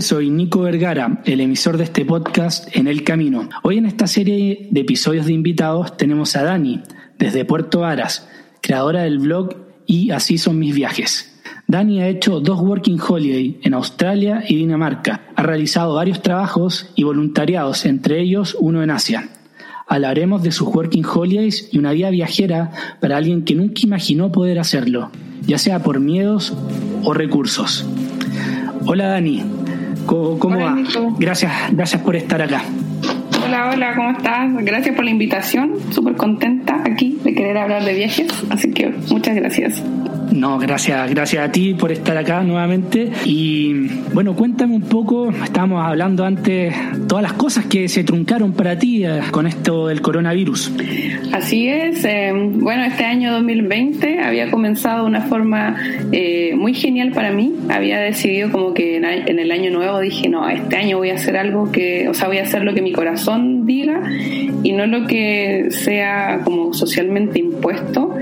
Soy 0.00 0.30
Nico 0.30 0.60
Vergara, 0.60 1.22
el 1.24 1.40
emisor 1.40 1.78
de 1.78 1.84
este 1.84 2.04
podcast 2.04 2.68
En 2.76 2.86
el 2.86 3.02
Camino. 3.02 3.48
Hoy 3.62 3.78
en 3.78 3.86
esta 3.86 4.06
serie 4.06 4.68
de 4.70 4.80
episodios 4.80 5.26
de 5.26 5.32
invitados 5.32 5.96
tenemos 5.96 6.36
a 6.36 6.42
Dani, 6.42 6.82
desde 7.18 7.44
Puerto 7.44 7.80
Varas, 7.80 8.28
creadora 8.60 9.02
del 9.02 9.18
blog 9.18 9.54
Y 9.86 10.10
así 10.10 10.38
son 10.38 10.58
mis 10.58 10.74
viajes. 10.74 11.40
Dani 11.66 12.02
ha 12.02 12.08
hecho 12.08 12.40
dos 12.40 12.60
Working 12.60 13.00
Holiday 13.00 13.58
en 13.62 13.74
Australia 13.74 14.44
y 14.46 14.56
Dinamarca. 14.56 15.28
Ha 15.34 15.42
realizado 15.42 15.94
varios 15.94 16.20
trabajos 16.20 16.90
y 16.94 17.04
voluntariados, 17.04 17.86
entre 17.86 18.20
ellos 18.20 18.56
uno 18.58 18.82
en 18.82 18.90
Asia. 18.90 19.30
Hablaremos 19.86 20.42
de 20.42 20.52
sus 20.52 20.68
Working 20.68 21.06
Holidays 21.06 21.70
y 21.72 21.78
una 21.78 21.92
vida 21.92 22.10
viajera 22.10 22.70
para 23.00 23.16
alguien 23.16 23.44
que 23.44 23.54
nunca 23.54 23.80
imaginó 23.82 24.30
poder 24.30 24.58
hacerlo, 24.58 25.10
ya 25.46 25.58
sea 25.58 25.82
por 25.82 26.00
miedos 26.00 26.52
o 27.02 27.14
recursos. 27.14 27.86
Hola 28.84 29.06
Dani, 29.06 29.42
¿cómo, 30.06 30.58
va? 30.58 30.76
Gracias, 31.18 31.52
gracias 31.72 32.02
por 32.02 32.16
estar 32.16 32.40
acá. 32.40 32.62
Hola, 33.44 33.70
hola, 33.72 33.94
¿cómo 33.94 34.10
estás? 34.10 34.50
Gracias 34.64 34.94
por 34.94 35.04
la 35.04 35.10
invitación, 35.10 35.74
súper 35.90 36.16
contenta 36.16 36.82
aquí 36.84 37.18
de 37.22 37.34
querer 37.34 37.58
hablar 37.58 37.84
de 37.84 37.94
viajes, 37.94 38.28
así 38.50 38.70
que 38.70 38.92
muchas 39.10 39.36
gracias. 39.36 39.82
No, 40.32 40.58
gracias, 40.58 41.10
gracias 41.10 41.48
a 41.48 41.52
ti 41.52 41.74
por 41.74 41.92
estar 41.92 42.16
acá 42.16 42.42
nuevamente. 42.42 43.10
Y 43.24 43.88
bueno, 44.12 44.34
cuéntame 44.34 44.74
un 44.74 44.82
poco, 44.82 45.30
estábamos 45.30 45.84
hablando 45.84 46.24
antes, 46.24 46.74
todas 47.08 47.22
las 47.22 47.32
cosas 47.34 47.66
que 47.66 47.88
se 47.88 48.04
truncaron 48.04 48.52
para 48.52 48.78
ti 48.78 49.04
eh, 49.04 49.20
con 49.30 49.46
esto 49.46 49.88
del 49.88 50.00
coronavirus. 50.02 50.72
Así 51.32 51.68
es, 51.68 52.04
eh, 52.04 52.32
bueno, 52.34 52.84
este 52.84 53.04
año 53.04 53.32
2020 53.32 54.20
había 54.20 54.50
comenzado 54.50 55.02
de 55.02 55.08
una 55.08 55.22
forma 55.22 55.76
eh, 56.12 56.54
muy 56.54 56.74
genial 56.74 57.12
para 57.12 57.30
mí. 57.30 57.54
Había 57.68 58.00
decidido 58.00 58.50
como 58.50 58.74
que 58.74 58.96
en 58.96 59.38
el 59.38 59.50
año 59.50 59.70
nuevo 59.70 60.00
dije, 60.00 60.28
no, 60.28 60.48
este 60.48 60.76
año 60.76 60.98
voy 60.98 61.10
a 61.10 61.14
hacer 61.14 61.36
algo 61.36 61.70
que, 61.72 62.08
o 62.08 62.14
sea, 62.14 62.28
voy 62.28 62.38
a 62.38 62.42
hacer 62.42 62.62
lo 62.62 62.74
que 62.74 62.82
mi 62.82 62.92
corazón 62.92 63.55
diga 63.66 64.02
y 64.62 64.72
no 64.72 64.86
lo 64.86 65.06
que 65.06 65.66
sea 65.70 66.40
como 66.44 66.72
socialmente 66.72 67.38
impuesto. 67.38 68.14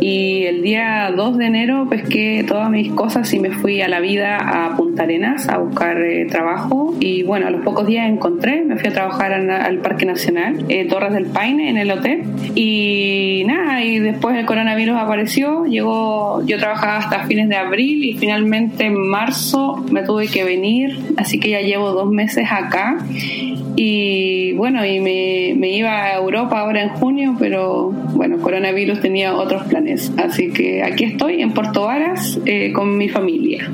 Y 0.00 0.44
el 0.44 0.62
día 0.62 1.12
2 1.14 1.38
de 1.38 1.46
enero 1.46 1.86
pesqué 1.88 2.44
todas 2.46 2.70
mis 2.70 2.92
cosas 2.92 3.32
y 3.34 3.38
me 3.38 3.50
fui 3.50 3.82
a 3.82 3.88
la 3.88 4.00
vida 4.00 4.38
a 4.38 4.76
Punta 4.76 5.02
Arenas 5.02 5.48
a 5.48 5.58
buscar 5.58 6.00
eh, 6.00 6.26
trabajo. 6.26 6.94
Y 7.00 7.22
bueno, 7.22 7.46
a 7.46 7.50
los 7.50 7.62
pocos 7.62 7.86
días 7.86 8.08
encontré, 8.08 8.62
me 8.62 8.76
fui 8.76 8.88
a 8.88 8.92
trabajar 8.92 9.32
al 9.32 9.78
Parque 9.78 10.06
Nacional, 10.06 10.64
eh, 10.68 10.86
Torres 10.86 11.12
del 11.12 11.26
Paine, 11.26 11.70
en 11.70 11.76
el 11.76 11.90
hotel. 11.90 12.22
Y 12.54 13.44
nada, 13.46 13.82
y 13.82 13.98
después 13.98 14.36
el 14.36 14.46
coronavirus 14.46 14.96
apareció, 14.96 15.64
llegó, 15.64 16.44
yo 16.46 16.58
trabajaba 16.58 16.98
hasta 16.98 17.24
fines 17.26 17.48
de 17.48 17.56
abril 17.56 18.04
y 18.04 18.14
finalmente 18.14 18.86
en 18.86 18.96
marzo 18.96 19.84
me 19.90 20.02
tuve 20.02 20.28
que 20.28 20.44
venir, 20.44 20.98
así 21.16 21.38
que 21.38 21.50
ya 21.50 21.60
llevo 21.60 21.92
dos 21.92 22.10
meses 22.10 22.46
acá. 22.50 22.98
Y 23.76 24.52
bueno, 24.52 24.84
y 24.84 25.00
me, 25.00 25.54
me 25.58 25.70
iba 25.70 26.04
a 26.04 26.16
Europa 26.16 26.60
ahora 26.60 26.82
en 26.82 26.90
junio, 26.90 27.36
pero 27.38 27.90
bueno, 27.90 28.38
coronavirus 28.38 29.00
tenía 29.00 29.34
otros 29.34 29.62
planes. 29.64 30.12
Así 30.18 30.50
que 30.50 30.82
aquí 30.82 31.04
estoy 31.04 31.40
en 31.40 31.52
Puerto 31.52 31.82
Varas 31.82 32.38
eh, 32.46 32.72
con 32.72 32.96
mi 32.96 33.08
familia. 33.08 33.70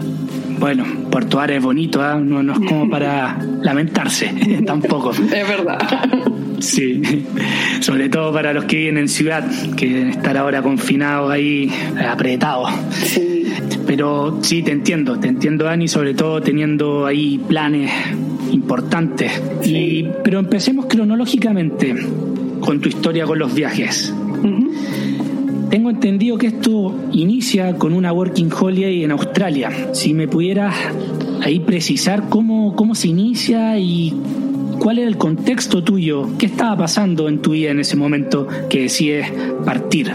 Bueno, 0.58 0.84
Puerto 1.10 1.36
Varas 1.36 1.58
es 1.58 1.62
bonito, 1.62 2.00
¿eh? 2.00 2.20
no, 2.20 2.42
no, 2.42 2.54
es 2.54 2.60
como 2.60 2.88
para 2.90 3.38
lamentarse 3.62 4.32
tampoco. 4.66 5.10
Es 5.10 5.48
verdad. 5.48 5.78
Sí, 6.58 7.02
sobre 7.80 8.08
todo 8.08 8.32
para 8.32 8.52
los 8.52 8.64
que 8.64 8.76
viven 8.76 8.98
en 8.98 9.08
ciudad, 9.08 9.44
que 9.76 9.88
deben 9.88 10.08
estar 10.10 10.36
ahora 10.36 10.62
confinados 10.62 11.30
ahí, 11.30 11.70
apretados. 12.08 12.70
Sí. 12.92 13.44
Pero 13.86 14.38
sí, 14.42 14.62
te 14.62 14.72
entiendo, 14.72 15.18
te 15.18 15.28
entiendo, 15.28 15.64
Dani, 15.64 15.86
sobre 15.86 16.14
todo 16.14 16.42
teniendo 16.42 17.06
ahí 17.06 17.38
planes 17.38 17.90
importantes. 18.52 19.32
Y, 19.64 20.06
pero 20.24 20.38
empecemos 20.38 20.86
cronológicamente 20.86 21.94
con 22.60 22.80
tu 22.80 22.88
historia 22.88 23.24
con 23.24 23.38
los 23.38 23.54
viajes. 23.54 24.12
Tengo 25.70 25.90
entendido 25.90 26.38
que 26.38 26.46
esto 26.48 26.94
inicia 27.12 27.76
con 27.76 27.92
una 27.92 28.12
Working 28.12 28.50
Holiday 28.52 29.04
en 29.04 29.10
Australia. 29.10 29.88
Si 29.92 30.14
me 30.14 30.28
pudieras 30.28 30.74
ahí 31.42 31.60
precisar 31.60 32.28
cómo, 32.28 32.76
cómo 32.76 32.94
se 32.94 33.08
inicia 33.08 33.78
y 33.78 34.14
cuál 34.78 34.98
era 34.98 35.08
el 35.08 35.16
contexto 35.16 35.82
tuyo, 35.82 36.28
qué 36.38 36.46
estaba 36.46 36.76
pasando 36.76 37.28
en 37.28 37.42
tu 37.42 37.50
vida 37.52 37.70
en 37.70 37.80
ese 37.80 37.96
momento 37.96 38.46
que 38.70 38.82
decides 38.82 39.26
partir. 39.64 40.12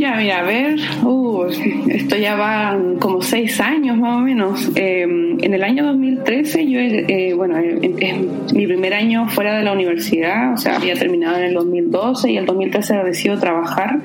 Ya, 0.00 0.14
mira, 0.14 0.38
a 0.38 0.42
ver, 0.44 0.78
uh, 1.04 1.44
esto 1.88 2.16
ya 2.16 2.34
va 2.34 2.74
como 3.00 3.20
seis 3.20 3.60
años 3.60 3.98
más 3.98 4.16
o 4.16 4.20
menos. 4.20 4.70
Em, 4.74 5.36
en 5.44 5.52
el 5.52 5.62
año 5.62 5.84
2013, 5.84 6.66
yo, 6.66 6.80
eh, 6.80 7.34
bueno, 7.36 7.58
es 7.58 8.54
mi 8.54 8.66
primer 8.66 8.94
año 8.94 9.28
fuera 9.28 9.58
de 9.58 9.62
la 9.62 9.74
universidad, 9.74 10.54
o 10.54 10.56
sea, 10.56 10.76
había 10.76 10.94
terminado 10.94 11.36
en 11.36 11.44
el 11.44 11.52
2012 11.52 12.32
y 12.32 12.38
el 12.38 12.46
2013 12.46 12.94
decidido 13.04 13.38
trabajar. 13.38 14.00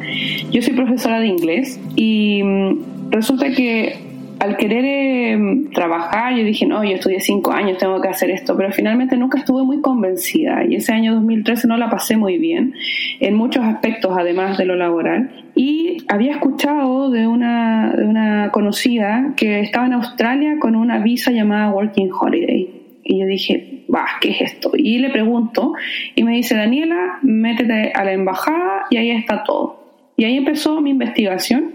Yo 0.52 0.62
soy 0.62 0.74
profesora 0.74 1.22
de 1.22 1.28
inglés 1.28 1.80
y 1.96 2.44
mm, 2.44 3.12
resulta 3.12 3.52
que 3.52 3.96
al 4.40 4.57
querer 4.57 4.85
em, 4.85 5.69
trabajar, 5.72 6.35
yo 6.35 6.44
dije, 6.44 6.66
no, 6.66 6.84
yo 6.84 6.96
estudié 6.96 7.19
cinco 7.19 7.51
años, 7.51 7.78
tengo 7.78 8.01
que 8.01 8.07
hacer 8.07 8.29
esto, 8.31 8.56
pero 8.57 8.72
finalmente 8.72 9.18
nunca 9.18 9.40
estuve 9.40 9.63
muy 9.63 9.81
convencida 9.81 10.63
y 10.68 10.75
ese 10.75 10.94
año 10.94 11.13
2013 11.16 11.68
no 11.68 11.78
la 11.78 11.90
pasé 11.90 12.18
muy 12.18 12.38
bien 12.38 12.73
en 13.19 13.35
muchos 13.35 13.63
aspectos, 13.63 14.16
además 14.18 14.57
de 14.57 14.66
lo 14.66 14.75
laboral. 14.75 15.31
Y 15.56 15.97
había 16.09 16.31
escuchado 16.31 17.09
de 17.12 17.28
una, 17.28 17.94
de 17.96 18.06
una 18.06 18.51
conocida 18.51 19.34
que 19.38 19.62
estaba 19.62 19.85
en 19.85 19.94
Australia 19.94 20.57
con 20.59 20.75
una 20.75 21.00
visa 21.00 21.31
llamada 21.31 21.72
Working 21.72 22.12
Holiday. 22.12 22.69
Y 23.03 23.19
yo 23.19 23.28
dije, 23.28 23.85
va, 23.94 24.06
¿qué 24.19 24.31
es 24.31 24.41
esto? 24.41 24.72
Y 24.75 24.97
le 24.97 25.09
pregunto 25.09 25.73
y 26.16 26.23
me 26.23 26.34
dice, 26.34 26.56
Daniela, 26.56 27.19
métete 27.22 27.91
a 27.94 28.03
la 28.03 28.13
embajada 28.13 28.85
y 28.90 28.97
ahí 28.97 29.12
está 29.12 29.44
todo. 29.44 29.85
Y 30.17 30.23
ahí 30.23 30.38
empezó 30.38 30.81
mi 30.81 30.91
investigación. 30.91 31.73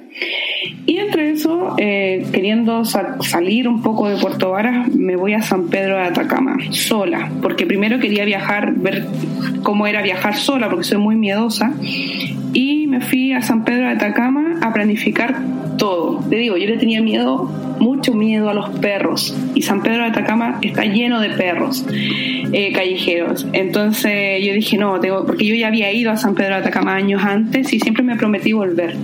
Y 0.86 0.98
entre 0.98 1.30
eso, 1.30 1.76
eh, 1.78 2.26
queriendo 2.32 2.84
salir 2.84 3.68
un 3.68 3.82
poco 3.82 4.08
de 4.08 4.16
Puerto 4.16 4.50
Varas, 4.50 4.88
me 4.94 5.16
voy 5.16 5.34
a 5.34 5.42
San 5.42 5.68
Pedro 5.68 5.96
de 5.96 6.02
Atacama, 6.02 6.56
sola, 6.70 7.30
porque 7.42 7.66
primero 7.66 7.98
quería 8.00 8.24
viajar, 8.24 8.74
ver 8.74 9.06
cómo 9.62 9.86
era 9.86 10.02
viajar 10.02 10.36
sola, 10.36 10.68
porque 10.68 10.84
soy 10.84 10.98
muy 10.98 11.16
miedosa. 11.16 11.72
Y 12.52 12.86
me 12.88 13.00
fui 13.00 13.32
a 13.32 13.42
San 13.42 13.64
Pedro 13.64 13.86
de 13.86 13.92
Atacama 13.92 14.58
a 14.60 14.72
planificar 14.72 15.36
todo. 15.78 16.20
Te 16.28 16.36
digo, 16.36 16.56
yo 16.56 16.66
le 16.66 16.76
tenía 16.76 17.00
miedo, 17.00 17.44
mucho 17.78 18.12
miedo 18.12 18.50
a 18.50 18.54
los 18.54 18.70
perros. 18.80 19.34
Y 19.54 19.62
San 19.62 19.82
Pedro 19.82 20.02
de 20.02 20.10
Atacama 20.10 20.58
está 20.60 20.84
lleno 20.84 21.20
de 21.20 21.30
perros 21.30 21.86
eh, 22.52 22.72
callejeros. 22.72 23.46
Entonces 23.52 24.44
yo 24.44 24.52
dije, 24.52 24.76
no, 24.76 25.00
tengo, 25.00 25.24
porque 25.24 25.46
yo 25.46 25.54
ya 25.54 25.68
había 25.68 25.92
ido 25.92 26.10
a 26.10 26.16
San 26.16 26.34
Pedro 26.34 26.54
de 26.54 26.60
Atacama 26.60 26.94
años 26.94 27.22
antes 27.24 27.72
y 27.72 27.80
siempre 27.80 28.02
me 28.02 28.16
prometí 28.16 28.52
volver. 28.52 28.96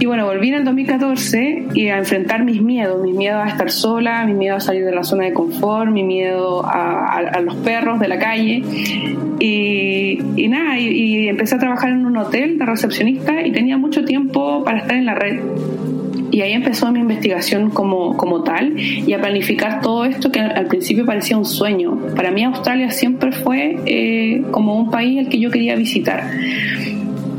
Y 0.00 0.06
bueno, 0.06 0.19
volví 0.22 0.48
en 0.48 0.54
el 0.54 0.64
2014 0.64 1.68
y 1.74 1.88
a 1.88 1.98
enfrentar 1.98 2.44
mis 2.44 2.62
miedos, 2.62 3.02
mi 3.02 3.12
miedo 3.12 3.38
a 3.40 3.48
estar 3.48 3.70
sola, 3.70 4.24
mi 4.24 4.34
miedo 4.34 4.56
a 4.56 4.60
salir 4.60 4.84
de 4.84 4.92
la 4.92 5.04
zona 5.04 5.24
de 5.24 5.32
confort, 5.32 5.90
mi 5.90 6.02
miedo 6.02 6.64
a, 6.64 7.40
los 7.42 7.56
perros 7.56 8.00
de 8.00 8.08
la 8.08 8.18
calle. 8.18 8.62
Y, 9.38 10.18
nada, 10.48 10.78
y 10.78 11.28
empecé 11.28 11.54
a 11.54 11.58
trabajar 11.58 11.90
en 11.90 12.04
un 12.06 12.16
hotel 12.16 12.58
de 12.58 12.66
recepcionista 12.66 13.40
y 13.46 13.52
tenía 13.52 13.78
mucho 13.78 14.04
tiempo 14.04 14.64
para 14.64 14.78
estar 14.78 14.96
en 14.96 15.06
la 15.06 15.14
red 15.14 15.40
y 16.30 16.42
ahí 16.42 16.52
empezó 16.52 16.90
mi 16.92 17.00
investigación 17.00 17.70
como, 17.70 18.16
como 18.16 18.42
tal 18.42 18.78
y 18.78 19.12
a 19.12 19.20
planificar 19.20 19.80
todo 19.80 20.04
esto 20.04 20.30
que 20.30 20.40
al, 20.40 20.66
principio 20.66 21.04
parecía 21.04 21.36
un 21.36 21.44
sueño. 21.44 21.98
Para 22.14 22.30
mí 22.30 22.44
Australia 22.44 22.90
siempre 22.90 23.32
fue 23.32 23.76
eh, 23.86 24.42
como 24.50 24.76
un 24.76 24.90
país 24.90 25.18
al 25.18 25.28
que 25.28 25.40
yo 25.40 25.50
quería 25.50 25.74
visitar. 25.74 26.30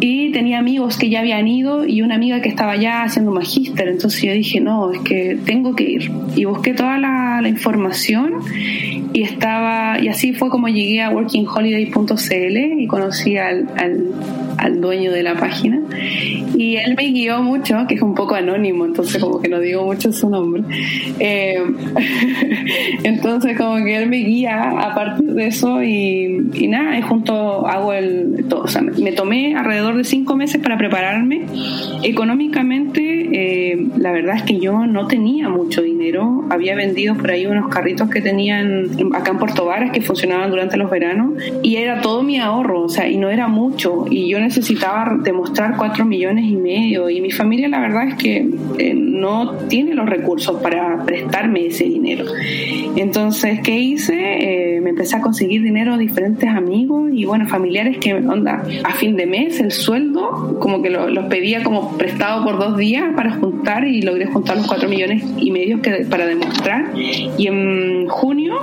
Y 0.02 0.32
tenía 0.32 0.60
amigos 0.60 0.98
que 0.98 1.10
ya 1.10 1.20
habían 1.20 1.48
ido 1.48 1.86
y 1.86 2.02
una 2.02 2.16
amiga 2.16 2.42
que 2.42 2.50
estaba 2.50 2.76
ya 2.76 3.04
haciendo 3.04 3.32
magíster. 3.32 3.88
Entonces 3.88 4.22
yo 4.22 4.34
dije, 4.34 4.60
no, 4.60 4.92
es 4.92 5.00
que 5.02 5.38
tengo 5.46 5.76
que 5.76 5.84
ir. 5.84 6.12
Y 6.36 6.46
busqué 6.46 6.74
toda 6.74 6.98
la, 6.98 7.40
la 7.42 7.48
información 7.48 8.34
y 9.14 9.24
estaba 9.24 10.00
y 10.00 10.08
así 10.08 10.34
fue 10.34 10.50
como 10.50 10.68
llegué 10.68 11.02
a 11.02 11.10
workingholiday.cl 11.10 12.58
y 12.80 12.88
conocí 12.88 13.38
al, 13.38 13.68
al, 14.58 14.80
dueño 14.80 15.12
de 15.12 15.24
la 15.24 15.36
página 15.36 15.82
y 16.56 16.78
él 16.78 16.96
me 16.96 17.08
guió 17.08 17.42
mucho 17.42 17.86
que 17.88 17.96
es 17.96 18.02
un 18.02 18.16
poco 18.16 18.36
anónimo 18.36 18.86
entonces 18.86 19.22
como 19.22 19.42
que 19.42 19.50
no 19.50 19.60
digo 19.60 19.84
mucho 19.84 20.12
su 20.12 20.30
nombre 20.30 20.64
eh, 21.20 21.62
entonces 23.04 23.58
como 23.58 23.84
que 23.84 23.98
él 23.98 24.08
me 24.08 24.18
guía 24.18 24.70
a 24.80 24.96
partir 24.96 25.34
de 25.34 25.48
eso 25.48 25.84
y, 25.84 26.50
y 26.54 26.68
nada 26.68 26.98
y 26.98 27.02
junto 27.02 27.68
hago 27.68 27.94
el 27.94 28.46
todo, 28.50 28.64
o 28.64 28.68
sea, 28.68 28.82
me 28.82 29.12
tomé 29.12 29.56
alrededor 29.56 29.91
de 29.96 30.04
cinco 30.04 30.36
meses 30.36 30.62
para 30.62 30.78
prepararme. 30.78 31.46
Económicamente 32.04 33.11
eh, 33.32 33.88
la 33.98 34.12
verdad 34.12 34.36
es 34.36 34.44
que 34.44 34.60
yo 34.60 34.86
no 34.86 35.08
tenía 35.08 35.50
mucho 35.50 35.82
dinero. 35.82 36.46
Había 36.50 36.76
vendido 36.76 37.16
por 37.16 37.32
ahí 37.32 37.46
unos 37.46 37.70
carritos 37.70 38.10
que 38.10 38.22
tenían 38.22 38.90
acá 39.14 39.32
en 39.32 39.38
Puerto 39.38 39.66
Varas 39.66 39.92
que 39.92 40.02
funcionaban 40.02 40.50
durante 40.50 40.78
los 40.78 40.90
veranos 40.90 41.34
y 41.64 41.78
era 41.78 42.02
todo 42.02 42.24
mi 42.24 42.40
ahorro, 42.40 42.84
o 42.84 42.90
sea, 42.90 43.08
y 43.08 43.18
no 43.18 43.30
era 43.30 43.48
mucho. 43.48 44.06
Y 44.10 44.30
yo 44.30 44.40
necesitaba 44.40 45.18
demostrar 45.24 45.76
cuatro 45.78 46.06
millones 46.06 46.46
y 46.46 46.56
medio. 46.56 47.10
Y 47.10 47.22
mi 47.22 47.32
familia, 47.32 47.68
la 47.70 47.80
verdad 47.80 48.10
es 48.10 48.16
que 48.16 48.50
eh, 48.78 48.94
no 48.94 49.56
tiene 49.68 49.94
los 49.94 50.10
recursos 50.10 50.62
para 50.62 51.04
prestarme 51.06 51.68
ese 51.68 51.86
dinero. 51.86 52.26
Entonces, 52.96 53.62
¿qué 53.62 53.80
hice? 53.80 54.76
Eh, 54.76 54.82
me 54.82 54.90
empecé 54.92 55.16
a 55.16 55.22
conseguir 55.22 55.62
dinero 55.62 55.94
a 55.94 55.98
diferentes 55.98 56.50
amigos 56.50 57.10
y, 57.14 57.26
bueno, 57.26 57.48
familiares 57.48 57.98
que, 57.98 58.14
onda, 58.14 58.64
a 58.84 58.94
fin 58.94 59.16
de 59.16 59.26
mes 59.26 59.60
el 59.60 59.72
sueldo, 59.72 60.58
como 60.60 60.82
que 60.82 60.90
los 60.90 61.26
pedía 61.26 61.64
como 61.64 61.98
prestado 61.98 62.44
por 62.44 62.58
dos 62.58 62.78
días 62.78 63.14
para 63.22 63.36
juntar 63.36 63.88
y 63.88 64.02
logré 64.02 64.26
juntar 64.26 64.58
los 64.58 64.66
cuatro 64.66 64.90
millones 64.90 65.24
y 65.38 65.52
medio 65.52 65.80
que, 65.80 66.08
para 66.10 66.26
demostrar. 66.26 66.92
Y 67.38 67.46
en 67.46 68.08
junio 68.08 68.56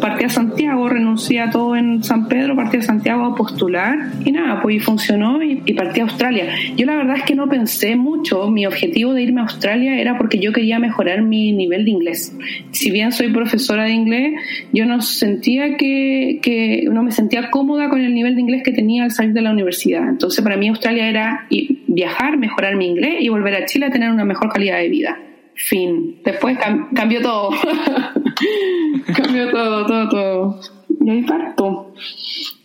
partí 0.00 0.24
a 0.24 0.28
Santiago, 0.28 0.88
renuncié 0.88 1.40
a 1.40 1.50
todo 1.50 1.76
en 1.76 2.02
San 2.02 2.26
Pedro, 2.26 2.56
partí 2.56 2.78
a 2.78 2.82
Santiago 2.82 3.24
a 3.24 3.36
postular 3.36 3.96
y 4.24 4.32
nada, 4.32 4.62
pues 4.62 4.82
funcionó 4.82 5.40
y, 5.44 5.62
y 5.64 5.74
partí 5.74 6.00
a 6.00 6.04
Australia. 6.04 6.46
Yo 6.76 6.86
la 6.86 6.96
verdad 6.96 7.18
es 7.18 7.22
que 7.22 7.36
no 7.36 7.48
pensé 7.48 7.94
mucho, 7.94 8.50
mi 8.50 8.66
objetivo 8.66 9.14
de 9.14 9.22
irme 9.22 9.42
a 9.42 9.44
Australia 9.44 10.00
era 10.00 10.18
porque 10.18 10.40
yo 10.40 10.52
quería 10.52 10.80
mejorar 10.80 11.22
mi 11.22 11.52
nivel 11.52 11.84
de 11.84 11.92
inglés. 11.92 12.36
Si 12.72 12.90
bien 12.90 13.12
soy 13.12 13.28
profesora 13.28 13.84
de 13.84 13.92
inglés, 13.92 14.32
yo 14.72 14.86
no 14.86 15.02
sentía 15.02 15.76
que, 15.76 16.40
que 16.42 16.84
no 16.90 17.04
me 17.04 17.12
sentía 17.12 17.48
cómoda 17.48 17.88
con 17.88 18.00
el 18.00 18.12
nivel 18.12 18.34
de 18.34 18.40
inglés 18.40 18.62
que 18.64 18.72
tenía 18.72 19.04
al 19.04 19.12
salir 19.12 19.34
de 19.34 19.42
la 19.42 19.52
universidad. 19.52 20.08
Entonces 20.08 20.42
para 20.42 20.56
mí 20.56 20.66
Australia 20.66 21.08
era 21.08 21.46
viajar, 21.90 22.38
mejorar 22.38 22.76
mi 22.76 22.86
inglés 22.86 23.16
y 23.20 23.28
volver 23.28 23.54
a 23.54 23.66
Chile 23.66 23.86
a 23.86 23.90
tener 23.90 24.10
una 24.10 24.24
mejor 24.24 24.48
calidad 24.50 24.78
de 24.78 24.88
vida. 24.88 25.18
Fin. 25.54 26.20
Después 26.24 26.56
cambió 26.94 27.20
todo. 27.20 27.50
cambió 29.16 29.50
todo, 29.50 29.86
todo, 29.86 30.08
todo. 30.08 30.60
Y 31.04 31.10
ahí 31.10 31.22
parto. 31.22 31.92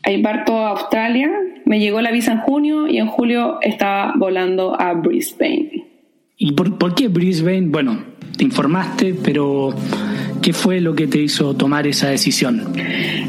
Ahí 0.04 0.22
parto 0.22 0.57
a 0.57 0.69
Australia. 0.69 1.30
Me 1.66 1.80
llegó 1.80 2.01
la 2.01 2.12
visa 2.12 2.31
en 2.31 2.39
junio 2.39 2.88
y 2.88 3.00
en 3.00 3.07
julio 3.07 3.57
estaba 3.62 4.13
volando 4.16 4.80
a 4.80 4.94
Brisbane. 4.94 5.86
¿Y 6.38 6.51
por, 6.54 6.78
por 6.78 6.95
qué 6.95 7.07
Brisbane? 7.07 7.68
Bueno, 7.68 7.98
te 8.37 8.43
informaste, 8.43 9.15
pero 9.23 9.73
¿qué 10.41 10.53
fue 10.53 10.79
lo 10.79 10.95
que 10.95 11.07
te 11.07 11.19
hizo 11.19 11.55
tomar 11.55 11.87
esa 11.87 12.09
decisión? 12.09 12.63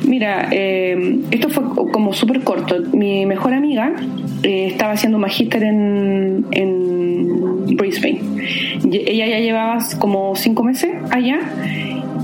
Mira, 0.06 0.48
eh, 0.52 1.20
esto 1.30 1.48
fue 1.48 1.64
como 1.92 2.12
súper 2.12 2.42
corto. 2.42 2.80
Mi 2.92 3.26
mejor 3.26 3.52
amiga 3.54 3.94
eh, 4.42 4.68
estaba 4.72 4.92
haciendo 4.92 5.16
un 5.16 5.22
magíster 5.22 5.62
en, 5.62 6.46
en 6.50 7.76
Brisbane. 7.76 8.20
Ella 8.90 9.26
ya 9.26 9.38
llevaba 9.40 9.78
como 9.98 10.34
cinco 10.36 10.62
meses 10.62 10.90
allá 11.10 11.40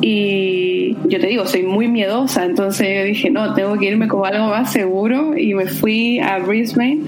y 0.01 0.97
yo 1.09 1.21
te 1.21 1.29
digo, 1.29 1.47
soy 1.47 1.63
muy 1.63 1.89
miedosa, 1.89 2.45
entonces 2.45 3.07
dije, 3.07 3.31
no, 3.31 3.55
tengo 3.55 3.79
que 3.79 3.87
irme 3.87 4.09
como 4.09 4.25
algo 4.25 4.49
más 4.49 4.73
seguro 4.73 5.37
y 5.39 5.55
me 5.55 5.67
fui 5.67 6.19
a 6.19 6.39
Brisbane 6.39 7.01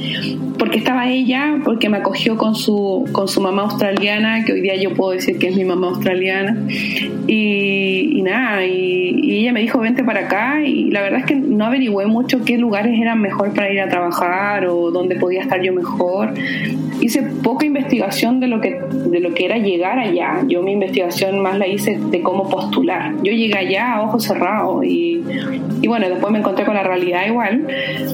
porque 0.65 0.79
estaba 0.79 1.11
ella, 1.11 1.59
porque 1.63 1.91
me 1.91 1.99
acogió 1.99 2.39
con 2.39 2.55
su, 2.55 3.07
con 3.13 3.29
su 3.29 3.43
mamá 3.43 3.65
australiana, 3.65 4.47
que 4.47 4.55
hoy 4.55 4.63
día 4.63 4.75
yo 4.77 4.95
puedo 4.95 5.11
decir 5.11 5.39
que 5.39 5.49
es 5.49 5.57
mi 5.57 5.65
mamá 5.67 5.89
australiana. 5.89 6.57
Y, 7.27 8.23
nada, 8.25 8.65
y, 8.65 9.41
ella 9.41 9.53
me 9.53 9.61
dijo, 9.61 9.79
vente 9.79 10.03
para 10.03 10.21
acá 10.21 10.63
y 10.65 10.91
la 10.91 11.03
verdad 11.03 11.21
es 11.21 11.27
que 11.27 11.35
no 11.35 11.67
averigüé 11.67 12.07
mucho 12.07 12.47
qué 12.47 12.57
lugares 12.57 12.99
eran 12.99 13.21
mejor 13.21 13.53
para 13.53 13.71
ir 13.71 13.79
a 13.79 13.91
trabajar 13.91 14.67
o 14.67 14.91
dónde 14.91 15.17
podía 15.17 15.43
estar 15.43 15.61
yo 15.61 15.75
mejor. 15.75 16.33
Hice 16.99 17.21
poca 17.43 17.67
investigación 17.67 18.41
de 18.41 18.47
lo 18.47 18.63
que, 18.63 18.81
de 18.91 19.21
lo 19.21 19.35
que 19.35 19.45
era 19.45 19.59
llegar 19.59 19.99
allá. 19.99 20.45
Yo 20.49 20.63
mi 20.63 20.73
investigación 20.73 21.41
más 21.41 21.59
la 21.59 21.67
hice 21.67 21.99
de 21.99 22.23
cómo 22.23 22.49
postular 22.49 23.13
yo 23.23 23.33
llegué 23.33 23.57
allá 23.57 23.95
a 23.95 24.03
ojos 24.03 24.25
cerrados 24.25 24.85
y, 24.85 25.23
y 25.83 25.89
bueno, 25.89 26.09
después 26.09 26.33
me 26.33 26.39
encontré 26.39 26.65
con 26.65 26.75
la 26.75 26.83
realidad 26.83 27.27
igual, 27.27 27.67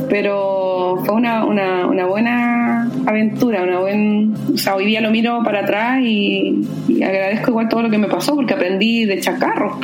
pero 0.09 0.70
fue 1.05 1.15
una, 1.15 1.45
una, 1.45 1.87
una 1.87 2.07
buena 2.07 2.91
aventura, 3.07 3.63
una 3.63 3.81
buen, 3.81 4.35
o 4.55 4.59
sea, 4.59 4.77
hoy 4.77 4.87
día 4.87 5.01
lo 5.01 5.11
miro 5.11 5.43
para 5.45 5.61
atrás 5.61 6.01
y, 6.03 6.63
agradezco 7.03 7.51
igual 7.51 7.69
todo 7.69 7.83
lo 7.83 7.91
que 7.91 7.99
me 7.99 8.09
pasó 8.09 8.35
porque 8.35 8.55
aprendí 8.55 9.05
de 9.05 9.21
chacarros. 9.21 9.79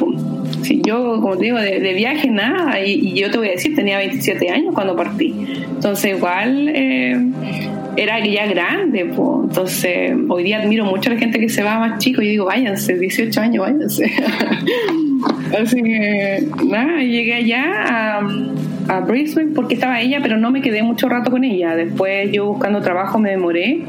Si 0.63 0.83
yo, 0.83 1.21
como 1.21 1.37
te 1.37 1.45
digo, 1.45 1.59
de, 1.59 1.95
viaje 1.95 2.29
nada, 2.29 2.81
y, 2.81 3.15
yo 3.15 3.31
te 3.31 3.39
voy 3.39 3.49
a 3.49 3.53
decir, 3.53 3.75
tenía 3.75 3.99
27 3.99 4.51
años 4.51 4.75
cuando 4.75 4.97
partí. 4.97 5.35
Entonces 5.75 6.17
igual 6.17 6.69
eh, 6.75 7.17
era 7.97 8.25
ya 8.25 8.47
grande, 8.47 9.07
pues. 9.07 9.49
entonces 9.49 10.13
hoy 10.29 10.43
día 10.43 10.61
admiro 10.61 10.85
mucho 10.85 11.11
a 11.11 11.15
la 11.15 11.19
gente 11.19 11.39
que 11.39 11.49
se 11.49 11.63
va 11.63 11.79
más 11.79 11.99
chico 11.99 12.23
y 12.23 12.29
digo, 12.29 12.47
váyanse, 12.47 12.99
18 12.99 13.41
años, 13.41 13.65
váyanse. 13.65 14.11
Así 15.61 15.83
que 15.83 16.47
nada, 16.67 17.03
llegué 17.03 17.35
allá 17.35 18.21
a, 18.89 19.01
Brisbane 19.01 19.53
porque 19.55 19.75
estaba 19.75 20.01
ella, 20.01 20.21
pero 20.23 20.37
no 20.37 20.51
me 20.51 20.61
quedé 20.61 20.83
mucho 20.83 21.09
rato 21.09 21.31
con 21.31 21.45
ella. 21.45 21.75
Después 21.77 22.31
yo 22.33 22.47
buscando 22.47 22.81
trabajo 22.81 23.19
me 23.19 23.31
demoré, 23.31 23.83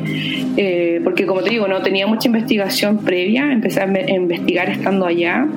eh, 0.57 1.01
porque 1.03 1.25
como 1.25 1.41
te 1.41 1.51
digo, 1.51 1.67
no 1.67 1.81
tenía 1.81 2.07
mucha 2.07 2.27
investigación 2.27 2.99
previa, 2.99 3.51
empecé 3.51 3.81
a 3.81 3.85
investigar 3.85 4.69
estando 4.69 5.05
allá 5.05 5.47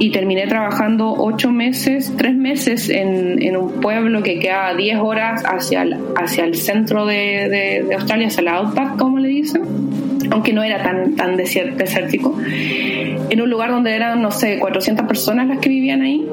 y 0.00 0.10
terminé 0.10 0.46
trabajando 0.46 1.12
ocho 1.12 1.52
meses, 1.52 2.12
tres 2.16 2.34
meses 2.34 2.88
en, 2.88 3.40
en 3.42 3.56
un 3.56 3.80
pueblo 3.82 4.22
que 4.22 4.38
queda 4.38 4.68
a 4.68 4.74
10 4.74 4.98
horas 4.98 5.44
hacia 5.44 5.82
el, 5.82 5.94
hacia 6.16 6.44
el 6.44 6.54
centro 6.54 7.04
de, 7.04 7.84
de, 7.86 7.94
Australia, 7.94 8.28
hacia 8.28 8.40
el 8.40 8.48
Outback, 8.48 8.96
como 8.96 9.18
le 9.18 9.28
dicen, 9.28 9.62
aunque 10.30 10.54
no 10.54 10.62
era 10.62 10.82
tan, 10.82 11.16
tan 11.16 11.36
desértico, 11.36 12.34
en 12.42 13.40
un 13.42 13.50
lugar 13.50 13.70
donde 13.70 13.94
eran, 13.94 14.22
no 14.22 14.30
sé, 14.30 14.58
400 14.58 15.06
personas 15.06 15.48
las 15.48 15.58
que 15.58 15.68
vivían 15.68 16.00
ahí 16.00 16.26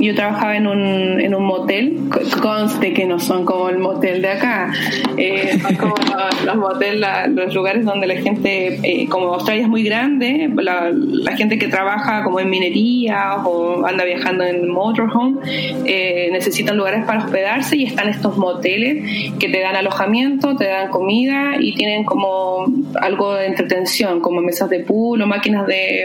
yo 0.00 0.14
trabajaba 0.14 0.56
en 0.56 0.66
un, 0.66 1.20
en 1.20 1.34
un 1.34 1.44
motel, 1.44 2.08
conste 2.42 2.92
que 2.92 3.06
no 3.06 3.18
son 3.18 3.44
como 3.44 3.68
el 3.68 3.78
motel 3.78 4.22
de 4.22 4.28
acá, 4.28 4.72
eh, 5.16 5.58
son 5.60 5.76
como 5.76 5.94
los, 6.44 6.56
moteles, 6.56 7.00
los 7.28 7.54
lugares 7.54 7.84
donde 7.84 8.06
la 8.06 8.16
gente, 8.16 8.78
eh, 8.82 9.08
como 9.08 9.34
Australia 9.34 9.62
es 9.62 9.68
muy 9.68 9.82
grande, 9.82 10.50
la, 10.56 10.90
la, 10.92 11.36
gente 11.36 11.58
que 11.58 11.68
trabaja 11.68 12.22
como 12.24 12.40
en 12.40 12.48
minería 12.50 13.36
o 13.44 13.86
anda 13.86 14.04
viajando 14.04 14.44
en 14.44 14.70
motorhome, 14.70 15.40
eh, 15.84 16.28
necesitan 16.32 16.76
lugares 16.76 17.04
para 17.04 17.24
hospedarse 17.24 17.76
y 17.76 17.84
están 17.84 18.08
estos 18.08 18.36
moteles 18.36 19.32
que 19.38 19.48
te 19.48 19.60
dan 19.60 19.76
alojamiento, 19.76 20.56
te 20.56 20.66
dan 20.66 20.90
comida 20.90 21.56
y 21.58 21.74
tienen 21.74 22.04
como 22.04 22.66
algo 23.00 23.34
de 23.34 23.46
entretención, 23.46 24.20
como 24.20 24.40
mesas 24.40 24.70
de 24.70 24.80
pool 24.80 25.22
o 25.22 25.26
máquinas 25.26 25.66
de 25.66 26.04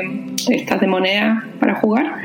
estas 0.50 0.80
de 0.80 0.88
moneda 0.88 1.46
para 1.60 1.76
jugar. 1.76 2.16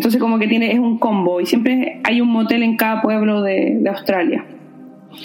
Entonces 0.00 0.18
como 0.18 0.38
que 0.38 0.48
tiene, 0.48 0.72
es 0.72 0.78
un 0.78 0.96
combo 0.96 1.42
y 1.42 1.44
siempre 1.44 2.00
hay 2.04 2.22
un 2.22 2.28
motel 2.28 2.62
en 2.62 2.78
cada 2.78 3.02
pueblo 3.02 3.42
de, 3.42 3.82
Australia. 3.86 4.46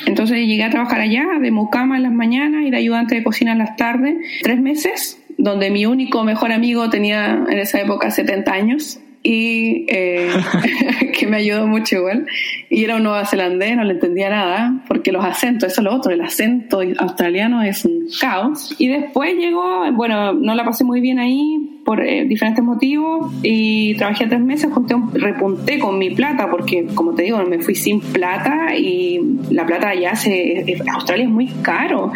Entonces 0.06 0.38
llegué 0.46 0.66
a 0.66 0.70
trabajar 0.70 1.00
allá 1.00 1.40
de 1.40 1.50
mucama 1.50 1.96
en 1.96 2.04
las 2.04 2.12
mañanas 2.12 2.66
y 2.66 2.72
de 2.72 2.76
ayudante 2.76 3.16
de 3.16 3.24
cocina 3.24 3.54
en 3.54 3.60
las 3.60 3.78
tardes, 3.78 4.18
tres 4.44 4.60
meses, 4.60 5.24
donde 5.38 5.70
mi 5.70 5.86
único 5.86 6.26
mejor 6.26 6.52
amigo 6.52 6.90
tenía 6.90 7.46
en 7.48 7.58
esa 7.58 7.80
época 7.80 8.12
70 8.12 8.52
años 8.52 9.00
y 9.26 9.88
eh, 9.90 10.30
que 11.20 11.26
me 11.26 11.38
ayudó 11.38 11.66
mucho 11.66 11.96
igual. 11.96 12.28
Y 12.70 12.84
era 12.84 12.98
un 12.98 13.04
neozelandés, 13.04 13.76
no 13.76 13.84
le 13.84 13.94
entendía 13.94 14.30
nada, 14.30 14.84
porque 14.88 15.12
los 15.12 15.26
acentos, 15.26 15.72
eso 15.72 15.82
es 15.82 15.86
lo 15.86 15.96
otro, 15.96 16.12
el 16.12 16.22
acento 16.22 16.82
australiano 17.00 17.64
es 17.64 17.86
un 17.86 18.06
caos. 18.22 18.76
Y 18.78 18.88
después 18.88 19.36
llegó, 19.36 19.92
bueno, 19.94 20.34
no 20.34 20.54
la 20.54 20.64
pasé 20.64 20.84
muy 20.84 21.02
bien 21.02 21.18
ahí 21.18 21.82
por 21.84 22.02
eh, 22.02 22.26
diferentes 22.26 22.64
motivos 22.64 23.32
y 23.42 23.96
trabajé 23.96 24.28
tres 24.28 24.42
meses, 24.42 24.72
junté 24.72 24.94
un, 24.94 25.12
repunté 25.14 25.80
con 25.80 25.98
mi 25.98 26.12
plata, 26.12 26.50
porque 26.50 26.86
como 26.94 27.14
te 27.14 27.24
digo, 27.24 27.44
me 27.46 27.60
fui 27.60 27.74
sin 27.74 28.02
plata 28.02 28.76
y 28.76 29.20
la 29.50 29.66
plata 29.66 29.90
allá, 29.90 30.16
se, 30.16 30.78
Australia 30.94 31.26
es 31.26 31.32
muy 31.32 31.48
caro 31.64 32.12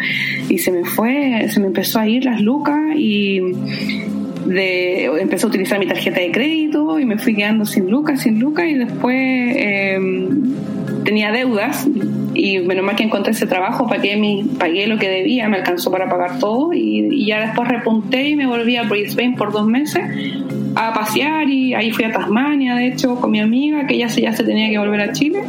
y 0.48 0.58
se 0.58 0.70
me 0.70 0.84
fue, 0.84 1.48
se 1.48 1.58
me 1.58 1.66
empezó 1.66 1.98
a 1.98 2.08
ir 2.08 2.24
las 2.24 2.40
lucas 2.40 2.78
y 2.96 3.40
de, 4.44 5.04
empecé 5.04 5.46
a 5.46 5.48
utilizar 5.48 5.78
mi 5.78 5.86
tarjeta 5.86 6.20
de 6.20 6.30
crédito 6.30 6.98
y 6.98 7.04
me 7.04 7.18
fui 7.18 7.34
quedando 7.34 7.64
sin 7.64 7.90
lucas, 7.90 8.22
sin 8.22 8.38
lucas 8.38 8.66
y 8.66 8.74
después 8.74 9.16
em, 9.56 10.54
tenía 11.04 11.32
deudas 11.32 11.86
y 12.34 12.58
menos 12.60 12.84
mal 12.84 12.96
que 12.96 13.02
encontré 13.04 13.32
ese 13.32 13.46
trabajo, 13.46 13.88
pagué, 13.88 14.16
mi, 14.16 14.44
pagué 14.58 14.86
lo 14.86 14.98
que 14.98 15.08
debía, 15.08 15.48
me 15.48 15.58
alcanzó 15.58 15.90
para 15.90 16.08
pagar 16.08 16.38
todo 16.38 16.72
y, 16.72 17.26
ya 17.26 17.40
después 17.40 17.68
repunté 17.68 18.28
y 18.28 18.36
me 18.36 18.46
volví 18.46 18.76
a 18.76 18.84
Brisbane 18.84 19.34
por 19.36 19.52
dos 19.52 19.66
meses 19.66 20.02
a 20.74 20.92
pasear 20.92 21.48
y 21.48 21.74
ahí 21.74 21.90
fui 21.90 22.04
a 22.04 22.12
Tasmania, 22.12 22.74
de 22.74 22.88
hecho, 22.88 23.16
con 23.16 23.30
mi 23.30 23.40
amiga 23.40 23.86
que 23.86 23.98
ya 23.98 24.08
se, 24.08 24.22
ya 24.22 24.32
se 24.32 24.44
tenía 24.44 24.70
que 24.70 24.78
volver 24.78 25.00
a 25.00 25.12
Chile. 25.12 25.42